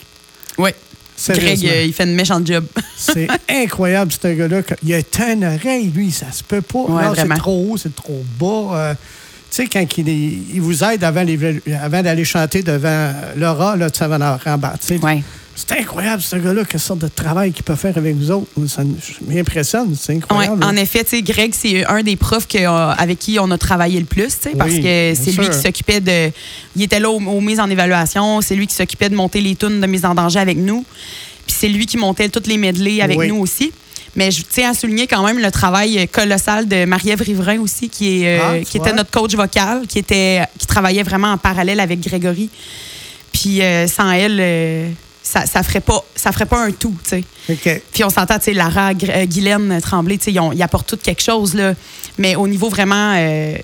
oui. 0.57 0.71
Greg, 1.27 1.65
euh, 1.65 1.83
il 1.83 1.93
fait 1.93 2.05
une 2.05 2.15
méchante 2.15 2.47
job. 2.47 2.65
C'est 2.97 3.27
incroyable, 3.49 4.09
ce 4.11 4.27
gars-là. 4.27 4.61
Il 4.83 4.93
a 4.93 5.31
une 5.33 5.43
oreille, 5.43 5.91
lui, 5.93 6.11
ça 6.11 6.31
se 6.31 6.41
peut 6.43 6.61
pas. 6.61 6.79
Ouais, 6.79 7.03
c'est 7.13 7.27
trop 7.35 7.67
haut, 7.71 7.77
c'est 7.77 7.93
trop 7.93 8.23
bas. 8.39 8.77
Euh, 8.77 8.93
sais, 9.55 9.67
quand 9.67 9.85
il, 9.97 10.07
il 10.55 10.61
vous 10.61 10.83
aide 10.83 11.03
avant, 11.03 11.25
avant 11.81 12.01
d'aller 12.03 12.25
chanter 12.25 12.61
devant 12.61 13.13
Laura, 13.37 13.75
là, 13.75 13.89
tu 13.89 13.99
sais. 14.81 14.97
Ouais. 14.99 15.23
C'est 15.55 15.73
incroyable, 15.77 16.21
ce 16.21 16.37
gars-là, 16.37 16.63
quelle 16.63 16.79
sorte 16.79 16.99
de 16.99 17.09
travail 17.09 17.51
qu'il 17.51 17.63
peut 17.65 17.75
faire 17.75 17.97
avec 17.97 18.15
vous 18.15 18.31
autres. 18.31 18.47
Ça 18.67 18.81
m'impressionne, 19.27 19.93
c'est 19.99 20.13
Ouais, 20.13 20.17
incroyable. 20.19 20.63
en 20.63 20.75
effet, 20.77 21.03
tu 21.03 21.17
sais, 21.17 21.21
Greg, 21.21 21.53
c'est 21.53 21.85
un 21.85 22.01
des 22.01 22.15
profs 22.15 22.47
que, 22.47 22.59
euh, 22.59 22.91
avec 22.91 23.19
qui 23.19 23.37
on 23.41 23.51
a 23.51 23.57
travaillé 23.57 23.99
le 23.99 24.05
plus, 24.05 24.27
tu 24.27 24.51
sais, 24.51 24.55
parce 24.55 24.71
Oui, 24.71 24.77
que 24.81 25.13
c'est 25.15 25.31
lui 25.31 25.43
sûr. 25.43 25.49
qui 25.49 25.59
s'occupait 25.59 25.99
de. 25.99 26.31
Il 26.77 26.81
était 26.83 27.01
là 27.01 27.09
aux, 27.09 27.19
aux 27.21 27.41
mises 27.41 27.59
en 27.59 27.69
évaluation, 27.69 28.39
c'est 28.39 28.55
lui 28.55 28.67
qui 28.67 28.75
s'occupait 28.75 29.09
de 29.09 29.15
monter 29.15 29.41
les 29.41 29.55
tunes 29.55 29.81
de 29.81 29.87
mise 29.87 30.05
en 30.05 30.15
danger 30.15 30.39
avec 30.39 30.57
nous, 30.57 30.85
puis 31.45 31.55
c'est 31.59 31.67
lui 31.67 31.85
qui 31.85 31.97
montait 31.97 32.29
toutes 32.29 32.47
les 32.47 32.57
medley 32.57 33.01
avec 33.01 33.17
Oui. 33.19 33.27
nous 33.27 33.39
aussi. 33.39 33.73
Mais 34.15 34.31
je 34.31 34.43
tiens 34.47 34.71
à 34.71 34.73
souligner 34.73 35.07
quand 35.07 35.23
même 35.25 35.39
le 35.39 35.51
travail 35.51 36.07
colossal 36.07 36.67
de 36.67 36.85
Marie-Ève 36.85 37.21
Riverain 37.21 37.59
aussi, 37.59 37.89
qui, 37.89 38.23
est, 38.23 38.39
euh, 38.39 38.43
Ah, 38.43 38.59
qui 38.59 38.77
était 38.77 38.93
notre 38.93 39.11
coach 39.11 39.35
vocal, 39.35 39.87
qui, 39.87 39.99
était, 39.99 40.43
qui 40.57 40.65
travaillait 40.67 41.03
vraiment 41.03 41.31
en 41.31 41.37
parallèle 41.37 41.79
avec 41.79 41.99
Grégory. 41.99 42.49
Puis 43.31 43.61
euh, 43.61 43.87
sans 43.87 44.11
elle, 44.11 44.39
euh, 44.39 44.89
ça, 45.23 45.45
ça 45.45 45.63
ferait 45.63 45.81
pas 45.81 46.03
ça 46.15 46.31
ferait 46.31 46.45
pas 46.45 46.63
un 46.63 46.71
tout, 46.71 46.95
tu 47.03 47.09
sais. 47.09 47.23
OK. 47.49 47.81
Puis 47.91 48.03
on 48.03 48.09
s'entend, 48.09 48.37
tu 48.39 48.45
sais, 48.45 48.53
Lara, 48.53 48.93
Guylaine 48.93 49.79
Tremblay, 49.81 50.17
tu 50.17 50.25
sais, 50.25 50.31
ils, 50.31 50.63
apportent 50.63 50.89
tout 50.89 50.97
quelque 50.97 51.21
chose, 51.21 51.53
là. 51.53 51.73
Mais 52.17 52.35
au 52.35 52.47
niveau 52.47 52.69
vraiment, 52.69 53.13
euh, 53.15 53.55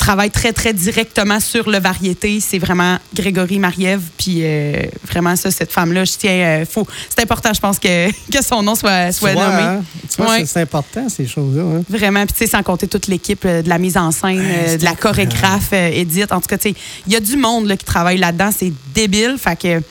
travail 0.00 0.30
très, 0.30 0.52
très 0.52 0.72
directement 0.72 1.38
sur 1.40 1.70
le 1.70 1.78
variété, 1.78 2.40
c'est 2.40 2.58
vraiment 2.58 2.98
Grégory 3.14 3.58
Mariev. 3.58 4.00
Puis 4.16 4.38
euh, 4.42 4.82
vraiment, 5.06 5.36
ça, 5.36 5.50
cette 5.50 5.70
femme-là, 5.70 6.04
je 6.04 6.12
tiens, 6.18 6.32
euh, 6.32 6.64
faut, 6.68 6.86
c'est 7.08 7.22
important, 7.22 7.52
je 7.54 7.60
pense, 7.60 7.78
que, 7.78 8.10
que 8.32 8.42
son 8.42 8.62
nom 8.62 8.74
soit, 8.74 9.12
soit 9.12 9.32
vois, 9.32 9.48
nommé. 9.48 9.62
hein? 9.62 9.84
Ouais. 10.18 10.44
c'est- 10.46 10.60
important, 10.60 11.08
ces 11.08 11.26
choses-là. 11.26 11.62
hein? 11.62 11.82
Vraiment, 11.88 12.24
puis 12.24 12.32
tu 12.32 12.38
sais, 12.44 12.46
sans 12.50 12.62
compter 12.62 12.88
toute 12.88 13.06
l'équipe 13.06 13.44
euh, 13.44 13.62
de 13.62 13.68
la 13.68 13.78
mise 13.78 13.96
en 13.96 14.10
scène, 14.10 14.40
Ouais, 14.40 14.76
de 14.78 14.84
la 14.84 14.94
chorégraphe, 14.94 15.72
Edith. 15.72 16.32
En 16.32 16.40
tout 16.40 16.48
cas, 16.48 16.58
tu 16.58 16.70
sais, 16.70 16.74
il 17.06 17.12
y 17.12 17.16
a 17.16 17.20
du 17.20 17.36
monde 17.36 17.66
là, 17.66 17.76
qui 17.76 17.84
travaille 17.84 18.18
là-dedans. 18.18 18.50
C'est 18.56 18.72
débile. 18.94 19.36
Fait 19.38 19.56
que 19.56 19.82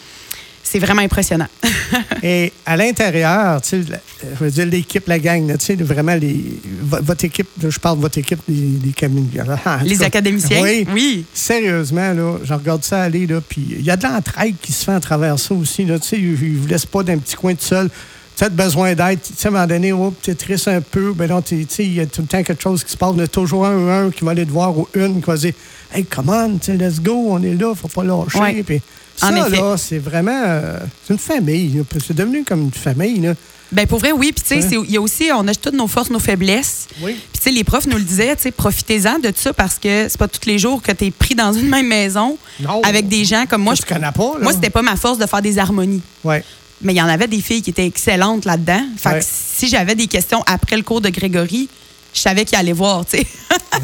c'est 0.70 0.80
vraiment 0.80 1.02
impressionnant. 1.02 1.48
Et 2.24 2.54
à 2.66 2.78
l'intérieur, 2.78 3.62
tu 3.62 3.70
sais, 3.70 3.82
la- 3.90 4.00
je 4.38 4.44
veux 4.44 4.52
dire, 4.52 4.66
l'équipe, 4.68 5.08
la 5.08 5.18
gang, 5.18 5.58
tu 5.58 5.66
sais, 5.66 5.76
vraiment, 5.76 6.14
les, 6.16 6.60
vo- 6.82 7.00
votre 7.02 7.26
équipe, 7.26 7.48
je 7.68 7.80
parle 7.80 7.98
de 7.98 8.02
votre 8.02 8.18
équipe, 8.18 8.40
les, 8.48 8.56
les 8.56 8.94
Les 9.84 10.04
académiciens? 10.04 10.62
Oui. 10.62 10.86
oui. 10.94 11.26
Sérieusement, 11.34 12.14
là, 12.14 12.38
je 12.44 12.54
regarde 12.54 12.84
ça 12.84 13.02
aller, 13.02 13.26
là, 13.26 13.42
puis 13.42 13.66
il 13.80 13.82
y 13.84 13.90
a 13.90 13.96
de 13.98 14.04
l'entraide 14.04 14.56
qui 14.62 14.72
se 14.72 14.86
fait 14.86 14.92
à 14.92 15.00
travers 15.00 15.40
ça 15.40 15.54
aussi, 15.56 15.86
là, 15.86 15.98
tu 15.98 16.08
sais, 16.10 16.18
ils 16.20 16.32
ne 16.32 16.58
vous 16.60 16.68
laissent 16.68 16.86
pas 16.86 17.02
d'un 17.04 17.18
petit 17.18 17.36
coin 17.36 17.54
tout 17.56 17.64
seul. 17.66 17.90
Peut-être 18.38 18.56
besoin 18.56 18.94
d'aide, 18.94 19.20
tu 19.22 19.34
sais, 19.36 19.48
à 19.48 19.50
un 19.50 19.54
moment 19.54 19.68
donné, 19.68 19.92
oh, 19.92 20.14
tu 20.22 20.32
es 20.32 20.36
triste 20.36 20.68
un 20.68 20.80
peu, 20.82 21.14
ben 21.14 21.28
non, 21.28 21.42
tu 21.42 21.66
sais, 21.68 21.84
il 21.84 21.94
y 21.96 22.00
a 22.00 22.06
tout 22.06 22.22
le 22.22 22.28
temps 22.28 22.42
quelque 22.44 22.62
chose 22.62 22.84
qui 22.84 22.92
se 22.92 22.98
passe, 22.98 23.12
il 23.16 23.20
y 23.20 23.24
a 23.24 23.28
toujours 23.28 23.66
un 23.66 23.76
ou 23.78 23.90
un 23.90 24.12
qui 24.12 24.24
va 24.24 24.32
aller 24.32 24.46
te 24.46 24.52
voir 24.52 24.78
ou 24.78 24.88
une 24.94 25.16
qui 25.20 25.26
va 25.28 25.36
dire 25.36 25.54
«Hey, 25.94 26.06
come 26.06 26.30
on, 26.30 26.58
tu 26.58 26.68
sais, 26.72 26.78
let's 26.78 27.02
go, 27.02 27.28
on 27.32 27.42
est 27.44 27.56
là, 27.56 27.74
faut 27.76 27.88
pas 27.90 28.04
lâcher. 28.04 28.40
Ouais. 28.40 28.64
Puis 28.64 28.82
En 29.22 29.30
ça, 29.32 29.48
effet. 29.48 29.58
là, 29.62 29.76
c'est 29.78 29.98
vraiment, 30.00 30.42
euh, 30.46 30.80
c'est 31.06 31.14
une 31.14 31.20
famille, 31.20 31.84
c'est 32.06 32.16
devenu 32.16 32.44
comme 32.44 32.62
une 32.64 32.72
famille, 32.72 33.20
là. 33.22 33.34
Ben 33.72 33.86
pour 33.86 34.00
vrai, 34.00 34.12
oui. 34.12 34.32
Puis 34.32 34.44
tu 34.58 34.62
sais, 34.68 34.76
il 34.84 34.92
y 34.92 34.98
a 34.98 35.02
aussi, 35.02 35.30
on 35.32 35.48
a 35.48 35.54
toutes 35.54 35.76
nos 35.76 35.86
forces, 35.88 36.10
nos 36.10 36.18
faiblesses. 36.18 36.88
Oui. 37.04 37.12
Puis 37.32 37.40
tu 37.40 37.42
sais, 37.44 37.52
les 37.52 37.64
profs 37.64 37.86
nous 37.86 37.98
le 37.98 38.04
disaient, 38.04 38.36
tu 38.36 38.42
sais, 38.44 38.52
profitez-en 38.52 39.20
de 39.20 39.32
ça 39.36 39.54
parce 39.54 39.76
que 39.78 40.08
c'est 40.10 40.18
pas 40.18 40.28
tous 40.28 40.48
les 40.48 40.58
jours 40.58 40.82
que 40.82 40.92
tu 40.92 41.06
es 41.06 41.12
pris 41.12 41.36
dans 41.36 41.54
une 41.54 41.70
même 41.70 41.88
maison 41.88 42.36
Non. 42.60 42.82
avec 42.82 43.08
des 43.08 43.26
gens 43.26 43.46
comme 43.48 43.62
moi. 43.62 43.76
Tu 43.76 43.84
connais 43.84 44.12
pas, 44.12 44.34
là. 44.34 44.40
Moi, 44.42 44.54
c'était 44.54 44.72
pas 44.72 44.82
ma 44.82 44.96
force 44.96 45.20
de 45.20 45.26
faire 45.28 45.44
des 45.44 45.60
harmonies. 45.60 46.02
Ouais. 46.24 46.44
Mais 46.82 46.94
il 46.94 46.98
y 46.98 47.02
en 47.02 47.08
avait 47.08 47.28
des 47.28 47.42
filles 47.42 47.62
qui 47.62 47.70
étaient 47.70 47.86
excellentes 47.86 48.46
là-dedans. 48.46 48.82
Fait 48.98 49.10
Ouais. 49.10 49.20
que 49.20 49.26
si 49.30 49.68
j'avais 49.68 49.94
des 49.94 50.08
questions 50.08 50.42
après 50.48 50.76
le 50.76 50.82
cours 50.84 51.02
de 51.02 51.10
Grégory, 51.10 51.70
je 52.14 52.20
savais 52.22 52.46
qu'il 52.46 52.58
allait 52.58 52.74
voir, 52.74 53.06
tu 53.06 53.18
sais. 53.18 53.28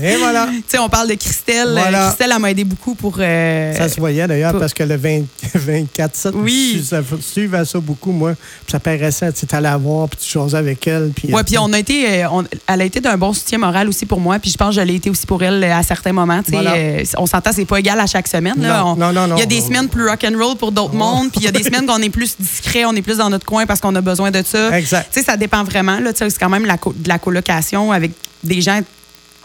Et 0.02 0.16
voilà. 0.18 0.48
Tu 0.56 0.64
sais, 0.68 0.80
on 0.80 0.90
parle 0.90 1.10
de 1.10 1.14
Christelle. 1.16 1.70
Voilà. 1.72 2.08
Christelle, 2.08 2.32
elle 2.36 2.42
m'a 2.42 2.52
aidé 2.52 2.64
beaucoup 2.64 2.96
pour. 2.96 3.16
euh, 3.20 3.76
Ça 3.78 3.88
se 3.90 4.00
voyait 4.00 4.28
d'ailleurs 4.28 4.52
pour- 4.52 4.60
parce 4.60 4.74
que 4.74 4.84
le 4.84 4.96
20 4.96 5.24
24-7, 5.56 6.32
Oui. 6.36 6.76
je 6.78 6.84
ça- 6.84 7.66
ça 7.66 7.80
beaucoup, 7.80 8.12
moi. 8.12 8.34
Puis 8.34 8.72
ça 8.72 8.80
paraissait, 8.80 9.32
tu 9.32 9.46
allais 9.52 9.64
la 9.64 9.78
voir, 9.78 10.10
puis 10.10 10.20
tu 10.22 10.30
choses 10.30 10.56
avec 10.56 10.86
elle. 10.88 11.12
Puis, 11.16 11.30
Ouais, 11.34 11.42
euh, 11.42 11.44
puis 11.44 11.58
on 11.58 11.72
a 11.74 11.80
été, 11.80 12.24
euh, 12.24 12.30
on- 12.32 12.44
elle 12.68 12.82
a 12.82 12.86
été 12.86 13.00
d'un 13.00 13.18
bon 13.18 13.34
soutien 13.34 13.58
moral 13.58 13.88
aussi 13.88 14.06
pour 14.06 14.20
moi, 14.20 14.40
puis 14.40 14.52
je 14.52 14.58
pense 14.58 14.76
que 14.76 14.82
je 14.82 14.86
l'ai 14.86 14.96
été 14.96 15.10
aussi 15.10 15.26
pour 15.26 15.42
elle 15.44 15.64
euh, 15.64 15.74
à 15.76 15.84
certains 15.84 16.14
moments. 16.14 16.42
tu 16.44 16.52
sais, 16.52 16.56
Voilà. 16.58 16.74
euh, 16.76 17.04
on 17.18 17.26
s'entend, 17.26 17.52
c'est 17.54 17.66
pas 17.66 17.80
égal 17.80 18.00
à 18.00 18.06
chaque 18.08 18.28
semaine. 18.28 18.56
là. 18.58 18.80
Non, 18.82 18.92
On- 18.92 18.96
non, 18.96 19.14
non, 19.14 19.28
non, 19.28 19.36
Il 19.36 19.40
y 19.40 19.44
a 19.44 19.46
des 19.46 19.60
non, 19.60 19.66
semaines 19.68 19.82
non. 19.84 19.88
plus 19.88 20.08
rock'n'roll 20.10 20.58
pour 20.58 20.72
d'autres 20.72 20.94
mondes, 20.96 21.30
puis 21.32 21.42
il 21.42 21.46
y 21.46 21.48
a 21.48 21.52
des 21.52 21.64
semaines 21.64 21.86
qu'on 21.86 22.02
est 22.02 22.10
plus 22.10 22.36
discret, 22.40 22.86
on 22.86 22.94
est 22.94 23.02
plus 23.02 23.18
dans 23.18 23.30
notre 23.30 23.46
coin 23.46 23.66
parce 23.66 23.80
qu'on 23.80 23.96
a 23.96 24.02
besoin 24.02 24.32
de 24.32 24.42
ça. 24.46 24.78
Exact. 24.78 25.10
Tu 25.14 25.20
sais, 25.20 25.26
ça 25.26 25.38
dépend 25.38 25.64
vraiment. 25.64 26.00
Là, 26.00 26.12
Tu 26.14 26.20
sais, 26.20 26.30
c'est 26.30 26.40
quand 26.40 26.50
même 26.50 26.66
la 26.66 26.76
de 26.78 27.08
la 27.10 27.20
colocation 27.20 27.92
avec 27.92 28.12
des 28.44 28.62
gens 28.62 28.82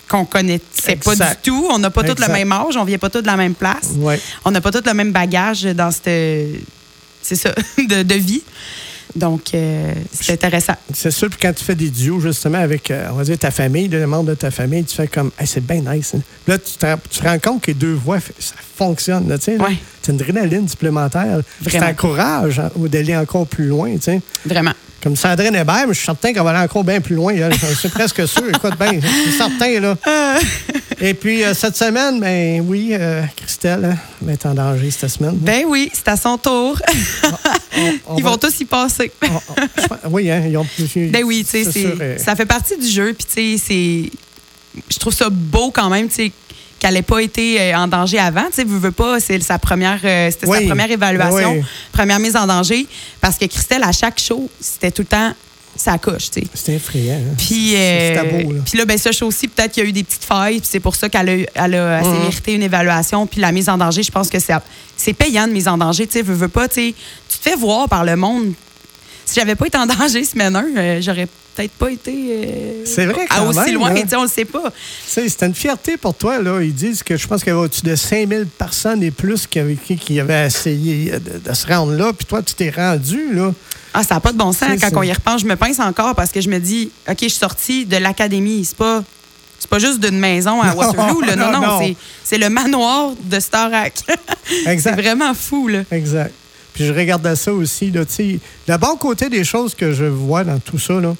qu'on 0.08 0.24
connaissait 0.24 0.96
pas 0.96 1.14
du 1.14 1.22
Exact. 1.22 1.44
tout. 1.44 1.66
On 1.70 1.78
n'a 1.78 1.90
pas 1.90 2.02
tous 2.02 2.08
le 2.08 2.12
Exact. 2.24 2.32
même 2.32 2.52
âge, 2.52 2.76
on 2.76 2.84
vient 2.84 2.98
pas 2.98 3.10
tous 3.10 3.22
de 3.22 3.26
la 3.26 3.36
même 3.36 3.54
place. 3.54 3.90
Ouais. 3.96 4.20
On 4.44 4.50
n'a 4.50 4.60
pas 4.60 4.70
tous 4.72 4.82
le 4.84 4.94
même 4.94 5.12
bagage 5.12 5.62
dans 5.62 5.90
cette, 5.90 6.60
c'est 7.22 7.36
ça, 7.36 7.54
de, 7.78 8.02
de 8.02 8.14
vie. 8.14 8.42
Donc, 9.16 9.42
euh, 9.54 9.92
c'est 10.12 10.32
intéressant. 10.34 10.74
C'est 10.94 11.10
sûr, 11.10 11.28
puis 11.28 11.38
quand 11.42 11.52
tu 11.52 11.64
fais 11.64 11.74
des 11.74 11.90
duos, 11.90 12.20
justement, 12.20 12.58
avec, 12.58 12.90
euh, 12.90 13.08
on 13.10 13.14
va 13.14 13.24
dire, 13.24 13.38
ta 13.38 13.50
famille, 13.50 13.88
les 13.88 14.06
membres 14.06 14.30
de 14.30 14.34
ta 14.34 14.50
famille, 14.50 14.84
tu 14.84 14.94
fais 14.94 15.08
comme, 15.08 15.30
Hey, 15.38 15.46
c'est 15.46 15.64
bien 15.66 15.80
nice. 15.80 16.12
hein. 16.16 16.20
Là, 16.46 16.58
tu 16.58 16.72
te, 16.78 16.86
rends- 16.86 16.98
tu 17.10 17.18
te 17.18 17.24
rends 17.24 17.38
compte 17.38 17.62
que 17.62 17.68
les 17.68 17.74
deux 17.74 17.94
voix, 17.94 18.18
ça 18.20 18.54
fonctionne. 18.76 19.28
là. 19.28 19.36
Ouais. 19.58 19.76
C'est 20.02 20.12
une 20.12 20.20
adrénaline 20.20 20.68
supplémentaire. 20.68 21.40
Ça 21.62 21.70
Vraiment. 21.70 21.86
encourage 21.88 22.58
hein, 22.60 22.70
d'aller 22.76 23.16
encore 23.16 23.46
plus 23.46 23.66
loin. 23.66 23.92
tu 23.96 24.02
sais. 24.02 24.20
Vraiment. 24.46 24.72
Comme 25.02 25.16
Sandrine 25.16 25.54
Hébert, 25.56 25.86
je 25.88 25.94
suis 25.94 26.04
certain 26.04 26.32
qu'elle 26.34 26.42
va 26.42 26.50
aller 26.50 26.58
encore 26.64 26.84
bien 26.84 27.00
plus 27.00 27.14
loin. 27.16 27.32
elle. 27.34 27.52
Je 27.54 27.74
suis 27.74 27.88
presque 27.88 28.28
sûr. 28.28 28.48
Écoute 28.54 28.78
bien, 28.78 29.00
je 29.00 29.06
suis 29.06 29.32
certain. 29.32 29.80
Là. 29.80 29.96
Et 31.00 31.14
puis, 31.14 31.42
euh, 31.42 31.54
cette 31.54 31.74
semaine, 31.76 32.20
ben 32.20 32.62
oui, 32.66 32.90
euh, 32.92 33.22
Christelle 33.34 33.86
hein, 33.86 33.96
va 34.20 34.32
être 34.32 34.44
en 34.46 34.52
danger 34.54 34.90
cette 34.90 35.08
semaine. 35.10 35.36
Ben 35.36 35.64
oui, 35.66 35.90
c'est 35.94 36.08
à 36.08 36.16
son 36.18 36.36
tour. 36.36 36.78
On- 37.76 38.14
on 38.14 38.16
Ils 38.18 38.24
va- 38.24 38.30
vont 38.30 38.36
tous 38.36 38.60
y 38.60 38.64
passer. 38.64 39.12
on- 39.22 40.10
oui, 40.10 40.30
hein, 40.30 40.42
ils 40.48 40.56
ont 40.56 40.66
Ben 40.96 41.22
oui, 41.24 41.46
tu 41.48 41.64
sais, 41.64 41.86
euh, 42.00 42.18
ça 42.18 42.34
fait 42.36 42.46
partie 42.46 42.76
du 42.76 42.88
jeu. 42.88 43.12
Puis, 43.14 43.26
tu 43.26 43.58
sais, 43.58 43.64
c'est. 43.64 44.82
Je 44.90 44.98
trouve 44.98 45.12
ça 45.14 45.28
beau 45.30 45.70
quand 45.70 45.88
même, 45.90 46.08
tu 46.08 46.14
sais, 46.14 46.32
qu'elle 46.78 46.94
n'ait 46.94 47.02
pas 47.02 47.20
été 47.20 47.60
euh, 47.60 47.76
en 47.78 47.88
danger 47.88 48.18
avant. 48.18 48.46
Tu 48.46 48.54
sais, 48.56 48.64
veux, 48.64 48.78
veux 48.78 48.92
pas, 48.92 49.20
c'est 49.20 49.40
sa 49.40 49.58
première, 49.58 50.00
euh, 50.04 50.30
c'était 50.30 50.46
sa 50.46 50.60
première 50.62 50.90
évaluation, 50.90 51.52
Oui. 51.54 51.62
première 51.92 52.18
mise 52.18 52.36
en 52.36 52.46
danger. 52.46 52.86
Parce 53.20 53.36
que 53.36 53.44
Christelle, 53.46 53.82
à 53.82 53.92
chaque 53.92 54.18
show, 54.18 54.48
c'était 54.60 54.90
tout 54.90 55.02
le 55.02 55.06
temps 55.06 55.32
sa 55.76 55.96
coche, 55.98 56.30
tu 56.30 56.40
sais. 56.40 56.46
C'est 56.52 56.74
effrayant. 56.74 57.14
hein. 57.16 57.34
Puis, 57.38 57.74
euh, 57.76 58.14
c'était 58.22 58.42
beau, 58.44 58.52
là. 58.52 58.60
puis 58.66 58.76
là, 58.78 58.84
ben, 58.84 58.98
ce 58.98 59.12
show 59.12 59.26
aussi, 59.28 59.48
peut-être 59.48 59.72
qu'il 59.72 59.82
y 59.82 59.86
a 59.86 59.88
eu 59.88 59.92
des 59.92 60.02
petites 60.04 60.24
failles, 60.24 60.58
puis 60.60 60.68
c'est 60.70 60.80
pour 60.80 60.94
ça 60.96 61.08
qu'elle 61.08 61.28
a, 61.28 61.64
elle 61.64 61.74
a 61.74 62.02
Mhm. 62.02 62.18
mérité 62.24 62.52
une 62.54 62.62
évaluation. 62.62 63.26
Puis 63.26 63.40
la 63.40 63.50
mise 63.52 63.68
en 63.68 63.78
danger, 63.78 64.02
je 64.02 64.10
pense 64.10 64.28
que 64.28 64.38
c'est, 64.40 64.52
c'est 64.96 65.12
payant 65.14 65.46
de 65.46 65.52
mise 65.52 65.68
en 65.68 65.78
danger. 65.78 66.06
Tu 66.06 66.14
sais, 66.14 66.22
veux, 66.22 66.34
veux 66.34 66.48
pas, 66.48 66.68
tu 66.68 66.74
sais, 66.90 66.94
fais 67.40 67.56
voir 67.56 67.88
par 67.88 68.04
le 68.04 68.16
monde. 68.16 68.52
Si 69.24 69.38
j'avais 69.38 69.54
pas 69.54 69.66
été 69.66 69.78
en 69.78 69.86
danger 69.86 70.24
semaine 70.24 70.56
1, 70.56 70.64
euh, 70.76 71.00
j'aurais 71.00 71.28
peut-être 71.54 71.70
pas 71.72 71.90
été 71.90 72.12
euh, 72.30 72.84
C'est 72.84 73.06
vrai, 73.06 73.26
à 73.30 73.44
aussi 73.44 73.60
même, 73.60 73.74
loin. 73.74 73.90
hein. 73.94 74.02
On 74.16 74.22
le 74.22 74.28
sait 74.28 74.44
pas. 74.44 74.72
C'était 75.06 75.46
une 75.46 75.54
fierté 75.54 75.96
pour 75.96 76.14
toi. 76.14 76.40
Là. 76.40 76.60
Ils 76.62 76.74
disent 76.74 77.02
que 77.04 77.16
je 77.16 77.28
pense 77.28 77.40
qu'il 77.44 77.50
y 77.52 77.56
avait 77.56 77.64
au-dessus 77.64 77.82
de 77.84 77.94
5000 77.94 78.46
personnes 78.58 79.02
et 79.04 79.12
plus 79.12 79.46
qui 79.46 79.60
avaient, 79.60 79.76
qui, 79.76 80.18
avaient 80.18 80.46
essayé 80.46 81.12
de, 81.12 81.38
de 81.48 81.54
se 81.54 81.66
rendre 81.68 81.92
là. 81.92 82.12
Puis 82.12 82.26
toi, 82.26 82.42
tu 82.42 82.54
t'es 82.54 82.70
rendu. 82.70 83.32
là. 83.32 83.52
Ah, 83.94 84.02
ça 84.02 84.14
n'a 84.14 84.20
pas 84.20 84.32
de 84.32 84.38
bon 84.38 84.52
sens. 84.52 84.68
Quand 84.80 84.90
on 84.98 85.02
y 85.02 85.12
repense, 85.12 85.42
je 85.42 85.46
me 85.46 85.54
pince 85.56 85.78
encore 85.78 86.14
parce 86.16 86.30
que 86.32 86.40
je 86.40 86.48
me 86.48 86.58
dis, 86.58 86.90
OK, 87.08 87.16
je 87.22 87.28
suis 87.28 87.38
sortie 87.38 87.86
de 87.86 87.96
l'académie. 87.98 88.64
C'est 88.64 88.76
pas. 88.76 89.04
C'est 89.60 89.68
pas 89.68 89.78
juste 89.78 90.00
d'une 90.00 90.18
maison 90.18 90.60
à 90.62 90.68
Non, 90.74 90.76
Waterloo. 90.78 91.20
Là. 91.20 91.36
Non, 91.36 91.52
non, 91.52 91.60
non, 91.60 91.80
non. 91.80 91.94
c'est- 92.24 92.38
le 92.38 92.48
manoir 92.48 93.10
de 93.22 93.38
Starac. 93.38 93.94
c'est 94.64 94.92
vraiment 94.92 95.34
fou, 95.34 95.68
là. 95.68 95.82
Exact. 95.92 96.32
Puis 96.72 96.86
je 96.86 96.92
regardais 96.92 97.36
ça 97.36 97.52
aussi. 97.52 97.90
Là, 97.90 98.04
tu 98.04 98.12
sais. 98.12 98.38
le 98.68 98.76
bon 98.76 98.96
côté 98.96 99.28
des 99.28 99.44
choses 99.44 99.74
que 99.74 99.92
je 99.92 100.04
vois 100.04 100.44
dans 100.44 100.58
tout 100.58 100.78
ça, 100.78 100.94
là, 101.00 101.14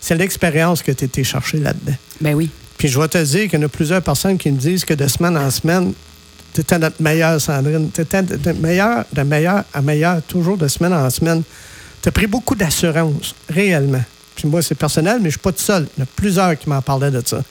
c'est 0.00 0.16
l'expérience 0.16 0.82
que 0.82 0.92
tu 0.92 1.04
été 1.04 1.24
chercher 1.24 1.58
là-dedans. 1.58 1.96
Ben 2.20 2.34
oui. 2.34 2.50
Puis 2.78 2.88
je 2.88 2.98
vais 2.98 3.08
te 3.08 3.22
dire 3.22 3.48
qu'il 3.48 3.58
y 3.58 3.62
en 3.62 3.66
a 3.66 3.68
plusieurs 3.68 4.02
personnes 4.02 4.36
qui 4.36 4.50
me 4.50 4.58
disent 4.58 4.84
que 4.84 4.94
de 4.94 5.06
semaine 5.06 5.36
en 5.36 5.50
semaine, 5.50 5.92
tu 6.52 6.60
étais 6.60 6.78
notre 6.78 7.02
meilleure, 7.02 7.40
Sandrine. 7.40 7.90
Tu 7.92 8.00
étais 8.00 8.22
de, 8.22 8.36
de 8.36 8.52
meilleur, 8.52 9.04
de 9.12 9.22
meilleur 9.22 9.64
à 9.72 9.82
meilleur, 9.82 10.22
toujours 10.22 10.56
de 10.56 10.68
semaine 10.68 10.92
en 10.92 11.08
semaine. 11.10 11.42
Tu 12.02 12.08
as 12.08 12.12
pris 12.12 12.26
beaucoup 12.26 12.54
d'assurance, 12.54 13.34
réellement. 13.48 14.02
Puis 14.34 14.48
moi, 14.48 14.62
c'est 14.62 14.74
personnel, 14.74 15.18
mais 15.20 15.30
je 15.30 15.34
suis 15.34 15.40
pas 15.40 15.52
tout 15.52 15.62
seul. 15.62 15.86
Il 15.96 16.00
y 16.00 16.02
en 16.02 16.04
a 16.04 16.08
plusieurs 16.16 16.58
qui 16.58 16.68
m'en 16.68 16.82
parlaient 16.82 17.10
de 17.10 17.22
ça. 17.24 17.42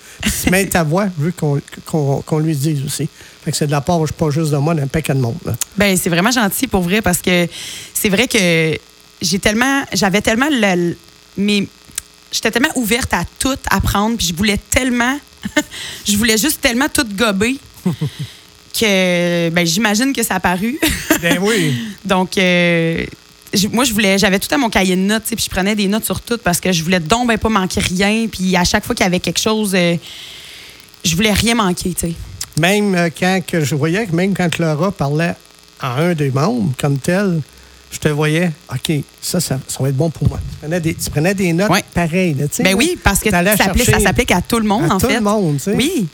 Mets 0.52 0.68
ta 0.68 0.84
voix, 0.84 1.08
vu 1.18 1.34
qu'on 1.34 2.40
lui 2.40 2.56
dise 2.56 2.84
aussi. 2.86 3.08
Fait 3.44 3.52
que 3.52 3.58
c'est 3.58 3.68
de 3.68 3.72
la 3.72 3.82
part, 3.82 4.02
pas 4.18 4.30
juste 4.30 4.52
de 4.52 4.58
moi, 4.58 4.76
d'un 4.76 4.88
paquet 4.88 5.14
de 5.14 5.20
monde. 5.20 5.38
là. 5.46 5.54
Ben 5.78 5.98
c'est 5.98 6.10
vraiment 6.10 6.32
gentil 6.32 6.68
pour 6.68 6.82
vrai 6.82 7.02
parce 7.02 7.20
que 7.20 7.48
c'est 7.94 8.10
vrai 8.10 8.28
que 8.28 8.78
j'ai 9.22 9.40
tellement, 9.40 9.84
j'avais 9.94 10.22
tellement 10.22 10.50
le, 10.52 10.96
mais 11.38 11.68
j'étais 12.32 12.52
tellement 12.52 12.72
ouverte 12.76 13.14
à 13.14 13.24
tout 13.40 13.58
apprendre 13.70 14.18
puis 14.18 14.28
je 14.28 14.34
voulais 14.34 14.60
tellement, 14.70 15.18
je 16.08 16.18
voulais 16.18 16.38
juste 16.38 16.62
tellement 16.62 16.88
tout 16.90 17.06
gober 17.16 17.58
que 18.80 19.50
ben 19.50 19.66
j'imagine 19.66 20.14
que 20.14 20.24
ça 20.24 20.36
a 20.36 20.40
paru. 20.40 20.80
Ben 21.22 21.40
oui. 21.42 21.76
Donc 22.06 22.38
euh, 22.38 23.06
moi, 23.72 23.84
je 23.84 23.94
voulais, 23.94 24.18
j'avais 24.18 24.40
tout 24.40 24.54
à 24.54 24.58
mon 24.58 24.70
cahier 24.70 24.96
de 24.96 25.02
notes, 25.02 25.24
puis 25.26 25.44
je 25.46 25.50
prenais 25.50 25.76
des 25.76 25.88
notes 25.88 26.06
sur 26.06 26.22
tout 26.22 26.38
parce 26.44 26.60
que 26.60 26.72
je 26.72 26.84
voulais 26.84 27.00
donc 27.00 27.28
ben 27.28 27.38
pas 27.38 27.50
manquer 27.50 27.80
rien. 27.82 28.28
Puis 28.32 28.56
à 28.56 28.64
chaque 28.64 28.86
fois 28.86 28.96
qu'il 28.96 29.04
y 29.04 29.08
avait 29.08 29.20
quelque 29.20 29.40
chose, 29.40 29.74
euh, 29.76 29.96
je 31.04 31.16
voulais 31.16 31.32
rien 31.34 31.56
manquer, 31.56 31.94
tu 31.94 32.08
sais. 32.08 32.14
Même 32.60 32.94
euh, 32.96 33.10
quand 33.18 33.42
que 33.46 33.64
je 33.64 33.76
voyais 33.76 34.06
que 34.06 34.16
même 34.16 34.34
quand 34.36 34.58
Laura 34.60 34.92
parlait 34.92 35.34
à 35.80 36.00
un 36.02 36.14
des 36.14 36.30
membres 36.32 36.72
comme 36.80 36.98
tel, 37.00 37.42
je 37.92 38.00
te 38.00 38.08
voyais, 38.10 38.52
OK, 38.72 38.92
ça, 39.22 39.40
ça, 39.40 39.60
ça 39.68 39.84
va 39.84 39.90
être 39.90 39.98
bon 39.98 40.10
pour 40.10 40.28
moi. 40.30 40.40
Tu 40.52 40.58
prenais 40.62 40.80
des, 40.80 40.94
tu 40.96 41.10
prenais 41.10 41.34
des 41.34 41.54
notes 41.54 41.70
Ouais. 41.70 41.84
pareilles. 41.94 42.34
là, 42.36 42.46
sais, 42.52 42.64
Ben 42.64 42.76
oui, 42.76 42.98
parce 43.04 43.20
que 43.20 43.30
ça 43.30 43.44
s'applique, 43.56 44.32
à 44.32 44.42
tout 44.42 44.58
le 44.60 44.66
monde, 44.66 44.90
à 44.90 44.96
en 44.96 44.98
tout 45.00 45.08
fait. 45.08 45.16
le 45.16 45.22
monde, 45.22 45.58
tu 45.58 45.64
sais. 45.66 45.74
Oui. 45.76 46.08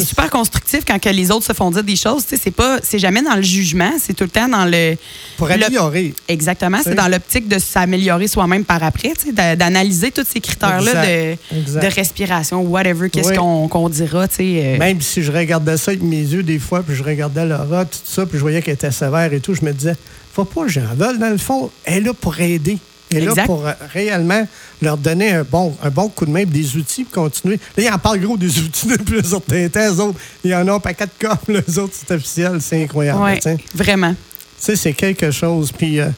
C'est 0.00 0.04
super 0.06 0.30
constructif 0.30 0.84
quand 0.86 0.98
que 0.98 1.08
les 1.08 1.30
autres 1.30 1.46
se 1.46 1.52
font 1.52 1.70
dire 1.70 1.84
des 1.84 1.96
choses. 1.96 2.24
C'est 2.26 2.50
pas, 2.50 2.78
c'est 2.82 2.98
jamais 2.98 3.22
dans 3.22 3.36
le 3.36 3.42
jugement, 3.42 3.92
c'est 4.00 4.14
tout 4.14 4.24
le 4.24 4.30
temps 4.30 4.48
dans 4.48 4.64
le. 4.64 4.96
Pour 5.36 5.50
améliorer. 5.50 6.14
Exactement, 6.28 6.78
c'est 6.82 6.94
dans 6.94 7.08
l'optique 7.08 7.48
de 7.48 7.58
s'améliorer 7.58 8.28
soi-même 8.28 8.64
par 8.64 8.82
après, 8.82 9.12
d'analyser 9.32 10.10
tous 10.10 10.26
ces 10.26 10.40
critères-là 10.40 11.06
de, 11.06 11.80
de 11.80 11.86
respiration, 11.94 12.62
whatever, 12.62 13.10
qu'est-ce 13.10 13.30
Oui. 13.30 13.68
qu'on 13.68 13.88
dira, 13.88 14.26
euh, 14.40 14.78
Même 14.78 15.00
si 15.00 15.22
je 15.22 15.32
regardais 15.32 15.76
ça 15.76 15.90
avec 15.92 16.02
mes 16.02 16.16
yeux 16.20 16.42
des 16.42 16.58
fois, 16.58 16.82
puis 16.82 16.94
je 16.94 17.02
regardais 17.02 17.46
Laura, 17.46 17.84
tout 17.84 17.98
ça, 18.04 18.26
puis 18.26 18.38
je 18.38 18.42
voyais 18.42 18.62
qu'elle 18.62 18.74
était 18.74 18.90
sévère 18.90 19.32
et 19.32 19.40
tout, 19.40 19.54
je 19.54 19.64
me 19.64 19.72
disais, 19.72 19.94
faut 20.32 20.44
pas 20.44 20.62
que 20.62 20.68
j'en 20.68 20.94
veuille. 20.96 21.18
Dans 21.18 21.30
le 21.30 21.38
fond, 21.38 21.70
elle 21.84 21.98
est 21.98 22.00
là 22.00 22.14
pour 22.14 22.38
aider. 22.40 22.78
Est 23.14 23.20
là 23.20 23.30
Exact. 23.30 23.46
pour 23.46 23.66
euh, 23.66 23.72
réellement 23.92 24.46
leur 24.82 24.96
donner 24.96 25.30
un 25.32 25.44
bon, 25.44 25.74
un 25.82 25.90
bon 25.90 26.08
coup 26.08 26.26
de 26.26 26.30
main, 26.30 26.44
des 26.44 26.76
outils 26.76 27.04
pour 27.04 27.24
continuer. 27.24 27.58
Là, 27.76 27.82
ils 27.84 27.90
en 27.90 27.98
parlent 27.98 28.20
gros 28.20 28.36
des 28.36 28.58
outils 28.60 28.86
depuis 28.88 29.22
certain 29.26 29.68
temps. 29.68 29.94
Eux 29.94 30.00
autres, 30.00 30.18
il 30.44 30.50
y 30.50 30.54
en 30.54 30.66
a 30.68 30.72
un 30.72 30.80
paquet 30.80 31.06
de 31.06 31.26
comme 31.26 31.38
les 31.54 31.78
autres, 31.78 31.94
c'est 31.94 32.14
officiel, 32.14 32.58
c'est 32.60 32.82
incroyable. 32.82 33.22
ouais, 33.22 33.40
vraiment. 33.74 34.12
Tu 34.12 34.16
sais, 34.58 34.76
c'est 34.76 34.92
quelque 34.92 35.30
chose. 35.30 35.72
Puis 35.72 36.00
euh, 36.00 36.08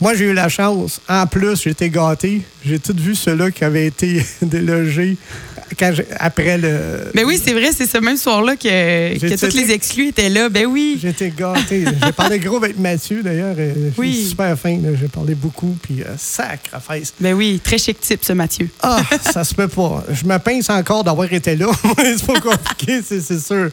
moi, 0.00 0.14
j'ai 0.14 0.26
eu 0.26 0.34
la 0.34 0.48
chance. 0.48 1.00
En 1.08 1.26
plus, 1.26 1.62
j'ai 1.62 1.70
été 1.70 1.90
gâté. 1.90 2.42
J'ai 2.64 2.78
tout 2.78 2.94
vu 2.96 3.14
ceux-là 3.14 3.50
qui 3.50 3.64
avaient 3.64 3.86
été 3.86 4.24
délogés 4.42 5.16
quand 5.78 5.92
après 6.18 6.58
le. 6.58 7.10
Mais 7.14 7.22
oui, 7.24 7.40
c'est 7.42 7.52
vrai, 7.52 7.70
c'est 7.76 7.86
ce 7.86 7.98
même 7.98 8.16
soir-là 8.16 8.56
que, 8.56 8.66
que 9.18 9.56
les 9.56 9.70
exclus 9.70 10.08
étaient 10.08 10.28
là. 10.28 10.48
Ben 10.48 10.66
oui. 10.66 11.00
Été 11.04 11.32
gâté. 11.36 11.84
J'ai 12.04 12.12
parlé 12.12 12.38
gros 12.38 12.56
avec 12.56 12.78
Mathieu, 12.78 13.22
d'ailleurs. 13.22 13.54
euh, 13.58 13.90
Oui. 13.96 14.26
Super 14.30 14.58
fin. 14.58 14.78
J'ai 15.00 15.08
parlé 15.08 15.34
beaucoup. 15.34 15.76
Puis, 15.82 16.02
euh, 16.02 16.06
sacrifice. 16.18 17.14
Ben 17.20 17.34
oui, 17.34 17.60
très 17.62 17.78
chic 17.78 18.00
type, 18.00 18.24
ce 18.24 18.32
Mathieu. 18.32 18.68
Ah, 18.82 19.00
ça 19.22 19.44
se 19.44 19.54
peut 19.54 19.68
pas. 19.68 20.04
Je 20.10 20.24
me 20.24 20.38
pince 20.38 20.68
encore 20.70 21.04
d'avoir 21.04 21.32
été 21.32 21.54
là. 21.56 21.66
c'est 21.98 22.26
pas 22.26 22.40
compliqué, 22.40 23.00
c'est 23.06 23.20
c'est 23.20 23.38
sûr. 23.40 23.70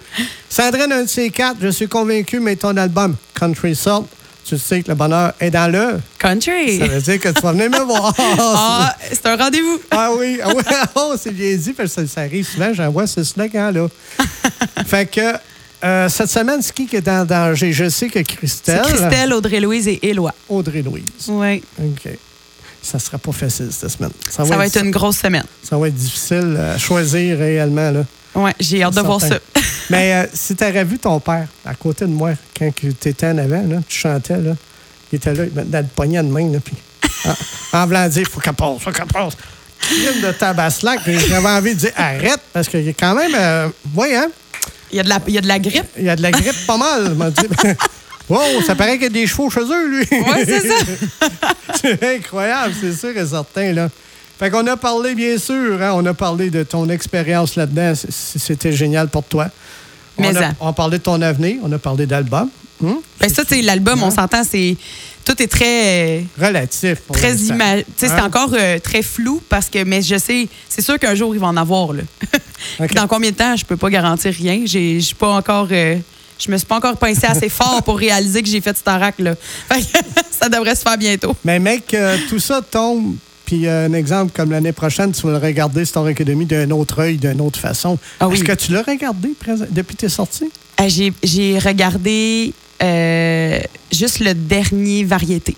Sandrine, 0.49 0.91
un 0.91 1.03
de 1.03 1.09
ces 1.09 1.29
quatre, 1.29 1.57
je 1.61 1.69
suis 1.69 1.87
convaincu, 1.87 2.39
mais 2.39 2.55
ton 2.55 2.75
album 2.77 3.15
Country 3.33 3.75
Salt, 3.75 4.05
tu 4.47 4.57
sais 4.57 4.81
que 4.81 4.89
le 4.89 4.95
bonheur 4.95 5.33
est 5.39 5.51
dans 5.51 5.69
l'heure. 5.71 5.99
Country. 6.19 6.79
Ça 6.79 6.87
veut 6.87 7.01
dire 7.01 7.19
que 7.19 7.29
tu 7.29 7.41
vas 7.41 7.51
venir 7.51 7.69
me 7.69 7.83
voir. 7.85 8.13
Ah, 8.17 8.95
c'est 9.11 9.25
un 9.25 9.35
rendez-vous. 9.35 9.79
Ah 9.91 10.11
oui, 10.17 10.39
ah 10.41 10.49
oui, 10.55 10.63
oh, 10.95 11.15
c'est 11.19 11.31
bien 11.33 11.55
dit, 11.55 11.73
parce 11.73 11.93
que 11.93 12.05
ça, 12.05 12.21
arrive 12.21 12.47
souvent, 12.47 12.73
j'envoie 12.73 13.07
ce 13.07 13.23
slogan-là. 13.23 13.87
fait 14.85 15.05
que 15.05 15.33
euh, 15.83 16.09
cette 16.09 16.29
semaine, 16.29 16.61
c'est 16.61 16.73
qui 16.73 16.87
est 16.95 17.07
en 17.07 17.25
danger? 17.25 17.73
Je 17.73 17.89
sais 17.89 18.07
que 18.07 18.19
Christelle, 18.19 18.81
Christelle, 18.83 19.33
Audrey-Louise 19.33 19.87
et 19.89 20.09
Éloi. 20.09 20.33
Audrey-Louise. 20.47 21.03
Oui. 21.27 21.61
OK. 21.79 22.09
Ça 22.87 22.99
sera 22.99 23.17
pas 23.17 23.33
facile 23.33 23.67
cette 23.71 23.89
semaine. 23.89 24.11
Ça 24.29 24.43
va 24.45 24.65
être 24.65 24.81
une 24.81 24.91
grosse 24.91 25.17
semaine. 25.17 25.43
ça 25.61 25.77
va 25.77 25.89
être 25.89 25.95
difficile 25.95 26.57
à 26.57 26.77
choisir 26.77 27.37
réellement. 27.37 27.91
Là. 27.91 28.05
Oui, 28.33 28.51
j'ai 28.61 28.81
hâte 28.81 28.95
de 28.95 29.01
voir 29.01 29.19
ça. 29.19 29.39
Mais 29.89 30.13
euh, 30.13 30.25
si 30.33 30.55
tu 30.55 30.63
aurais 30.63 30.85
vu 30.85 30.97
ton 30.97 31.19
père 31.19 31.47
à 31.65 31.75
côté 31.75 32.05
de 32.05 32.11
moi 32.11 32.31
quand 32.57 32.69
tu 32.73 32.87
étais 33.05 33.27
en 33.27 33.37
avant, 33.39 33.61
là, 33.67 33.77
tu 33.89 33.97
chantais, 33.97 34.37
là, 34.37 34.53
il 35.11 35.17
était 35.17 35.33
là, 35.33 35.43
il 35.43 35.51
me 35.51 35.63
dans 35.65 35.79
le 35.79 35.87
poignet 35.93 36.23
de 36.23 36.29
main, 36.29 36.49
là, 36.49 36.59
puis 36.63 36.75
en, 37.73 37.77
en 37.77 37.85
voulant 37.85 38.07
dire, 38.07 38.25
faut 38.31 38.39
qu'elle 38.39 38.53
passe, 38.53 38.79
faut 38.79 38.91
qu'elle 38.91 39.05
passe. 39.05 39.33
crime 39.79 40.21
de 40.21 40.31
tabaslac. 40.31 41.01
J'avais 41.05 41.49
envie 41.49 41.75
de 41.75 41.79
dire 41.79 41.91
arrête 41.97 42.39
parce 42.53 42.69
qu'il 42.69 42.83
y 42.83 42.89
a 42.89 42.93
quand 42.93 43.15
même. 43.15 43.35
Euh, 43.35 43.67
oui, 43.95 44.13
hein? 44.15 44.29
Il 44.91 44.95
y, 44.95 44.99
a 45.01 45.03
de 45.03 45.09
la, 45.09 45.19
il 45.27 45.33
y 45.33 45.37
a 45.37 45.41
de 45.41 45.47
la 45.47 45.59
grippe. 45.59 45.85
Il 45.97 46.05
y 46.05 46.09
a 46.09 46.15
de 46.15 46.21
la 46.21 46.31
grippe 46.31 46.65
pas 46.65 46.77
mal. 46.77 47.13
m'a 47.15 47.29
dit. 47.29 47.47
Wow, 48.29 48.61
ça 48.65 48.75
paraît 48.75 48.93
qu'il 48.93 49.03
y 49.03 49.05
a 49.05 49.09
des 49.09 49.27
chevaux 49.27 49.49
chez 49.49 49.61
eux, 49.61 49.87
lui. 49.89 50.05
Oui, 50.11 50.43
c'est 50.45 50.67
ça. 50.67 50.75
c'est 51.81 52.15
incroyable, 52.15 52.73
c'est 52.79 52.93
sûr 52.93 53.17
et 53.17 53.25
certain, 53.25 53.71
là. 53.73 53.89
Fait 54.37 54.51
qu'on 54.51 54.67
a 54.67 54.77
parlé, 54.77 55.15
bien 55.15 55.37
sûr, 55.37 55.81
hein, 55.81 55.93
on 55.95 56.05
a 56.05 56.13
parlé 56.13 56.49
de 56.49 56.63
ton 56.63 56.89
expérience 56.89 57.55
là-dedans. 57.55 57.93
C'était 57.95 58.71
génial 58.71 59.07
pour 59.07 59.23
toi. 59.23 59.47
Mais 60.19 60.29
on 60.35 60.41
a, 60.41 60.51
on 60.59 60.73
parlé 60.73 60.97
de 60.97 61.03
ton 61.03 61.21
avenir, 61.21 61.57
on 61.63 61.71
a 61.71 61.77
parlé 61.79 62.05
d'album. 62.05 62.49
Hum? 62.83 62.99
Ben 63.19 63.29
ça, 63.29 63.43
c'est 63.47 63.61
l'album, 63.61 64.03
on 64.03 64.11
s'entend, 64.11 64.43
c'est 64.43 64.77
tout 65.25 65.41
est 65.41 65.47
très 65.47 66.23
relatif. 66.39 66.99
très 67.11 67.35
sais, 67.35 67.85
c'est 67.97 68.11
Hein? 68.11 68.25
encore 68.25 68.51
euh, 68.53 68.79
très 68.79 69.01
flou 69.01 69.41
parce 69.49 69.67
que 69.69 69.83
mais 69.83 70.01
je 70.01 70.17
sais, 70.17 70.47
c'est 70.69 70.81
sûr 70.81 70.97
qu'un 70.99 71.15
jour 71.15 71.33
il 71.35 71.41
va 71.41 71.47
en 71.47 71.57
avoir 71.57 71.91
là. 71.91 72.03
OK. 72.79 72.93
Dans 72.95 73.07
combien 73.07 73.31
de 73.31 73.35
temps, 73.35 73.55
je 73.55 73.65
peux 73.65 73.75
pas 73.75 73.89
garantir 73.89 74.31
rien. 74.33 74.61
Je 74.65 74.99
suis 74.99 75.15
pas 75.15 75.29
encore 75.29 75.67
euh, 75.71 75.97
je 76.39 76.51
me 76.51 76.57
suis 76.57 76.67
pas 76.67 76.77
encore 76.77 76.97
pincé 76.97 77.25
assez 77.25 77.49
fort 77.49 77.81
pour 77.83 77.97
réaliser 77.97 78.41
que 78.41 78.49
j'ai 78.49 78.61
fait 78.61 78.77
Starac 78.77 79.15
là. 79.19 79.35
Fait 79.69 79.81
que 79.81 80.05
ça 80.31 80.49
devrait 80.49 80.75
se 80.75 80.81
faire 80.81 80.97
bientôt. 80.97 81.35
Mais 81.43 81.59
mec, 81.59 81.93
euh, 81.93 82.17
tout 82.29 82.39
ça 82.39 82.61
tombe. 82.61 83.15
Puis 83.47 83.65
euh, 83.65 83.87
un 83.87 83.93
exemple 83.93 84.33
comme 84.35 84.51
l'année 84.51 84.73
prochaine, 84.73 85.13
tu 85.13 85.21
vas 85.25 85.31
le 85.31 85.37
regarder 85.37 85.85
Star 85.85 86.05
Academy 86.05 86.45
d'un 86.45 86.69
autre 86.71 86.99
œil, 86.99 87.17
d'une 87.17 87.39
autre 87.39 87.59
façon. 87.59 87.97
Ah 88.19 88.27
oui. 88.27 88.35
Est-ce 88.35 88.43
que 88.43 88.51
tu 88.51 88.73
l'as 88.73 88.83
regardé 88.83 89.29
depuis 89.71 89.95
tes 89.95 90.09
sorties? 90.09 90.51
Euh, 90.81 90.89
j'ai 90.89 91.13
j'ai 91.23 91.57
regardé 91.57 92.53
euh, 92.83 93.59
juste 93.91 94.19
le 94.19 94.33
dernier 94.33 95.05
variété. 95.05 95.55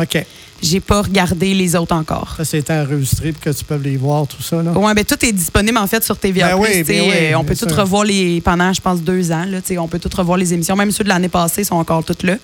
OK. 0.00 0.24
J'ai 0.60 0.80
pas 0.80 1.02
regardé 1.02 1.54
les 1.54 1.76
autres 1.76 1.94
encore. 1.94 2.34
Ça, 2.36 2.44
c'est 2.44 2.68
enregistré 2.70 3.32
pour 3.32 3.40
que 3.42 3.50
tu 3.50 3.64
peux 3.64 3.76
les 3.76 3.96
voir, 3.96 4.26
tout 4.26 4.42
ça. 4.42 4.60
Là. 4.62 4.72
Ouais, 4.72 4.92
ben 4.94 5.04
tout 5.04 5.24
est 5.24 5.32
disponible 5.32 5.78
en 5.78 5.86
fait 5.86 6.02
sur 6.02 6.16
TVA+. 6.18 6.48
Ben 6.48 6.56
oui, 6.58 6.82
ben 6.82 7.00
oui, 7.02 7.12
euh, 7.14 7.34
on 7.38 7.44
peut 7.44 7.54
tout 7.54 7.72
revoir 7.72 8.04
les 8.04 8.40
pendant, 8.40 8.72
je 8.72 8.80
pense, 8.80 9.00
deux 9.00 9.30
ans. 9.30 9.44
Là, 9.46 9.58
on 9.78 9.86
peut 9.88 9.98
tout 10.00 10.10
revoir 10.16 10.36
les 10.36 10.52
émissions. 10.52 10.74
Même 10.74 10.90
ceux 10.90 11.04
de 11.04 11.08
l'année 11.08 11.28
passée 11.28 11.62
sont 11.64 11.76
encore 11.76 12.02
toutes 12.04 12.24
là. 12.24 12.34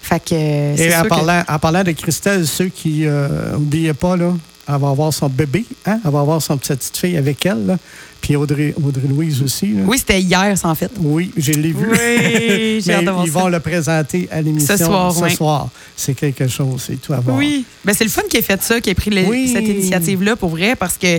Fait 0.00 0.18
que 0.20 0.34
euh, 0.34 0.74
Et 0.76 0.90
sûr 0.90 0.98
en 1.00 1.02
que- 1.02 1.08
parlant, 1.08 1.42
en 1.48 1.58
parlant 1.58 1.84
de 1.84 1.92
Christelle, 1.92 2.46
ceux 2.46 2.68
qui 2.68 3.04
n'oubliez 3.52 3.92
pas, 3.94 4.16
là, 4.16 4.32
elle 4.68 4.78
va 4.80 4.88
avoir 4.90 5.12
son 5.12 5.28
bébé, 5.28 5.64
hein? 5.86 6.00
elle 6.04 6.10
va 6.10 6.20
avoir 6.20 6.40
son 6.40 6.56
petite 6.56 6.96
fille 6.96 7.16
avec 7.16 7.44
elle. 7.46 7.66
là. 7.66 7.76
Puis 8.20 8.36
Audrey, 8.36 8.72
Audrey 8.80 9.08
Louise 9.08 9.42
aussi. 9.42 9.72
là. 9.72 9.82
Oui, 9.84 9.98
c'était 9.98 10.20
hier, 10.20 10.56
ça, 10.56 10.68
en 10.68 10.74
fait. 10.76 10.92
Oui, 11.00 11.32
je 11.36 11.50
l'ai 11.52 11.72
vu. 11.72 11.88
Oui, 11.90 12.80
j'ai 12.80 12.82
Mais 12.86 12.94
hâte 12.94 13.04
de 13.06 13.10
voir 13.10 13.26
ils 13.26 13.32
ça. 13.32 13.38
vont 13.40 13.48
le 13.48 13.58
présenter 13.58 14.28
à 14.30 14.40
l'émission 14.40 14.76
Ce 14.76 14.84
soir, 14.84 15.12
oui. 15.20 15.34
soir. 15.34 15.68
C'est 15.96 16.14
quelque 16.14 16.46
chose, 16.46 16.84
c'est 16.86 17.00
tout 17.00 17.12
à 17.12 17.18
voir. 17.18 17.36
Oui. 17.36 17.64
Ben, 17.84 17.92
c'est 17.92 18.04
le 18.04 18.10
fun 18.10 18.22
qui 18.30 18.36
ait 18.36 18.42
fait 18.42 18.62
ça, 18.62 18.80
qui 18.80 18.90
ait 18.90 18.94
pris 18.94 19.10
le- 19.10 19.24
Oui. 19.26 19.50
cette 19.52 19.66
initiative-là 19.66 20.36
pour 20.36 20.50
vrai, 20.50 20.76
parce 20.76 20.96
que 20.96 21.18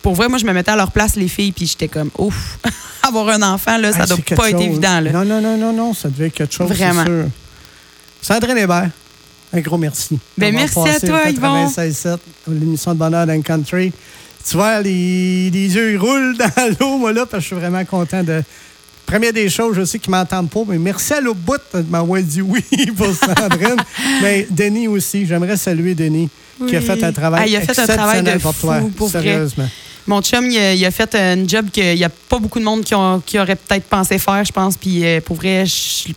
pour 0.00 0.14
vrai, 0.14 0.28
moi, 0.28 0.38
je 0.38 0.44
me 0.46 0.52
mettais 0.52 0.70
à 0.70 0.76
leur 0.76 0.92
place, 0.92 1.16
les 1.16 1.26
filles, 1.26 1.50
puis 1.50 1.66
j'étais 1.66 1.88
comme, 1.88 2.10
ouf, 2.18 2.60
avoir 3.02 3.28
un 3.30 3.42
enfant, 3.42 3.76
là, 3.78 3.90
ça 3.92 4.02
Ah, 4.02 4.06
doit 4.06 4.18
pas 4.36 4.50
être 4.50 4.60
évident. 4.60 5.00
Là. 5.00 5.10
Non, 5.10 5.24
non, 5.24 5.40
non, 5.40 5.56
non, 5.58 5.72
non, 5.72 5.92
ça 5.92 6.08
devait 6.08 6.28
être 6.28 6.34
quelque 6.34 6.54
chose, 6.54 6.68
Vraiment. 6.70 7.02
c'est 7.04 7.10
sûr. 7.22 7.24
Sandrine 8.22 8.58
Hébert, 8.58 8.90
un 9.52 9.60
gros 9.60 9.78
merci. 9.78 10.18
Ben, 10.36 10.54
merci 10.54 10.78
à 10.78 11.00
toi, 11.00 11.28
Yvon. 11.30 11.66
96.7, 11.66 12.18
l'émission 12.48 12.92
de 12.94 12.98
Bonheur 12.98 13.26
le 13.26 13.40
Country. 13.42 13.92
Tu 14.48 14.56
vois, 14.56 14.80
les, 14.80 15.50
les 15.50 15.74
yeux 15.74 15.92
ils 15.92 15.98
roulent 15.98 16.36
dans 16.38 16.76
l'eau, 16.80 16.98
moi, 16.98 17.12
là, 17.12 17.26
parce 17.26 17.32
que 17.32 17.40
je 17.40 17.46
suis 17.46 17.56
vraiment 17.56 17.84
content 17.84 18.22
de... 18.22 18.42
Première 19.06 19.32
des 19.32 19.48
choses, 19.48 19.74
je 19.74 19.84
sais 19.86 19.98
qu'ils 19.98 20.10
m'entendent 20.10 20.50
pas, 20.50 20.60
mais 20.68 20.76
merci 20.78 21.14
à 21.14 21.20
l'autre 21.22 21.38
bout 21.40 21.56
de 21.72 21.80
m'avoir 21.88 22.20
dit 22.22 22.42
oui 22.42 22.62
pour 22.94 23.06
Sandrine. 23.14 23.76
mais 24.22 24.46
Denis 24.50 24.86
aussi, 24.86 25.24
j'aimerais 25.26 25.56
saluer 25.56 25.94
Denis, 25.94 26.28
qui 26.66 26.76
a 26.76 26.80
fait 26.82 27.02
un 27.02 27.12
travail 27.12 27.40
Ah, 27.44 27.46
il 27.48 27.56
a 27.56 27.60
fait 27.62 27.78
un 27.78 27.86
travail 27.86 28.22
de 28.22 28.28
exceptionnel 28.28 28.40
pour 28.40 28.54
toi. 28.54 28.80
fou, 28.80 28.88
pour 28.88 29.08
vrai. 29.08 29.22
Sérieusement. 29.22 29.68
Mon 30.06 30.20
chum, 30.22 30.50
il 30.50 30.58
a, 30.58 30.74
il 30.74 30.84
a 30.84 30.90
fait 30.90 31.14
un 31.14 31.46
job 31.48 31.70
qu'il 31.70 31.94
n'y 31.94 32.04
a 32.04 32.08
pas 32.10 32.38
beaucoup 32.38 32.58
de 32.58 32.64
monde 32.64 32.82
qui, 32.84 32.94
ont- 32.94 33.20
qui 33.24 33.38
aurait 33.38 33.56
peut-être 33.56 33.84
pensé 33.84 34.18
faire, 34.18 34.44
je 34.44 34.52
pense. 34.52 34.76
Puis 34.76 35.04
euh, 35.04 35.20
pour 35.22 35.36
vrai, 35.36 35.64
je- 35.66 36.12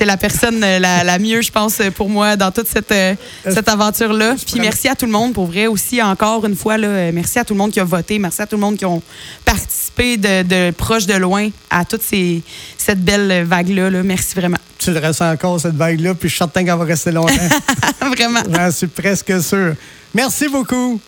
c'est 0.00 0.06
la 0.06 0.16
personne 0.16 0.64
euh, 0.64 0.78
la, 0.78 1.04
la 1.04 1.18
mieux, 1.18 1.42
je 1.42 1.52
pense, 1.52 1.76
pour 1.94 2.08
moi 2.08 2.34
dans 2.34 2.50
toute 2.50 2.66
cette, 2.66 2.90
euh, 2.90 3.14
cette 3.44 3.68
aventure-là. 3.68 4.34
Puis 4.46 4.58
merci 4.58 4.88
à 4.88 4.94
tout 4.94 5.04
le 5.04 5.12
monde, 5.12 5.34
pour 5.34 5.44
vrai, 5.44 5.66
aussi, 5.66 6.00
encore 6.00 6.46
une 6.46 6.56
fois. 6.56 6.78
Là, 6.78 6.88
euh, 6.88 7.10
merci 7.12 7.38
à 7.38 7.44
tout 7.44 7.52
le 7.52 7.58
monde 7.58 7.70
qui 7.70 7.80
a 7.80 7.84
voté. 7.84 8.18
Merci 8.18 8.40
à 8.40 8.46
tout 8.46 8.56
le 8.56 8.62
monde 8.62 8.78
qui 8.78 8.86
ont 8.86 9.02
participé 9.44 10.16
de, 10.16 10.42
de 10.42 10.70
proche, 10.70 11.04
de 11.04 11.12
loin 11.12 11.50
à 11.68 11.84
toute 11.84 12.00
ces, 12.00 12.42
cette 12.78 13.04
belle 13.04 13.44
vague-là. 13.44 13.90
là. 13.90 14.02
Merci 14.02 14.34
vraiment. 14.36 14.56
Tu 14.78 14.90
le 14.90 15.00
restes 15.00 15.20
encore, 15.20 15.60
cette 15.60 15.76
vague-là, 15.76 16.14
puis 16.14 16.30
je 16.30 16.34
suis 16.34 16.38
certain 16.38 16.64
qu'elle 16.64 16.78
va 16.78 16.84
rester 16.84 17.12
longtemps. 17.12 17.34
vraiment. 18.16 18.40
J'en 18.50 18.70
suis 18.70 18.86
presque 18.86 19.42
sûr. 19.42 19.74
Merci 20.14 20.48
beaucoup. 20.48 20.98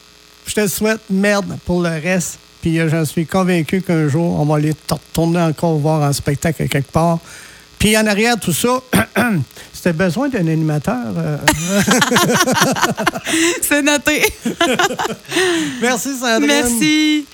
Je 0.46 0.52
te 0.52 0.66
souhaite 0.66 1.00
merde 1.08 1.56
pour 1.64 1.80
le 1.80 1.88
reste. 1.88 2.38
Puis 2.60 2.78
j'en 2.90 3.06
suis 3.06 3.24
convaincu 3.24 3.80
qu'un 3.80 4.06
jour, 4.08 4.38
on 4.38 4.44
va 4.44 4.56
aller 4.56 4.74
te 4.74 4.92
retourner 4.92 5.40
encore 5.40 5.78
voir 5.78 6.02
un 6.02 6.12
spectacle 6.12 6.68
quelque 6.68 6.92
part. 6.92 7.20
Puis 7.82 7.96
en 7.98 8.06
arrière, 8.06 8.38
tout 8.38 8.52
ça, 8.52 8.80
c'était 9.72 9.92
besoin 9.92 10.28
d'un 10.28 10.46
animateur. 10.46 10.94
euh. 11.16 11.36
C'est 13.60 13.82
noté. 13.82 14.22
Merci, 15.82 16.10
Sandrine. 16.16 16.46
Merci. 16.46 17.26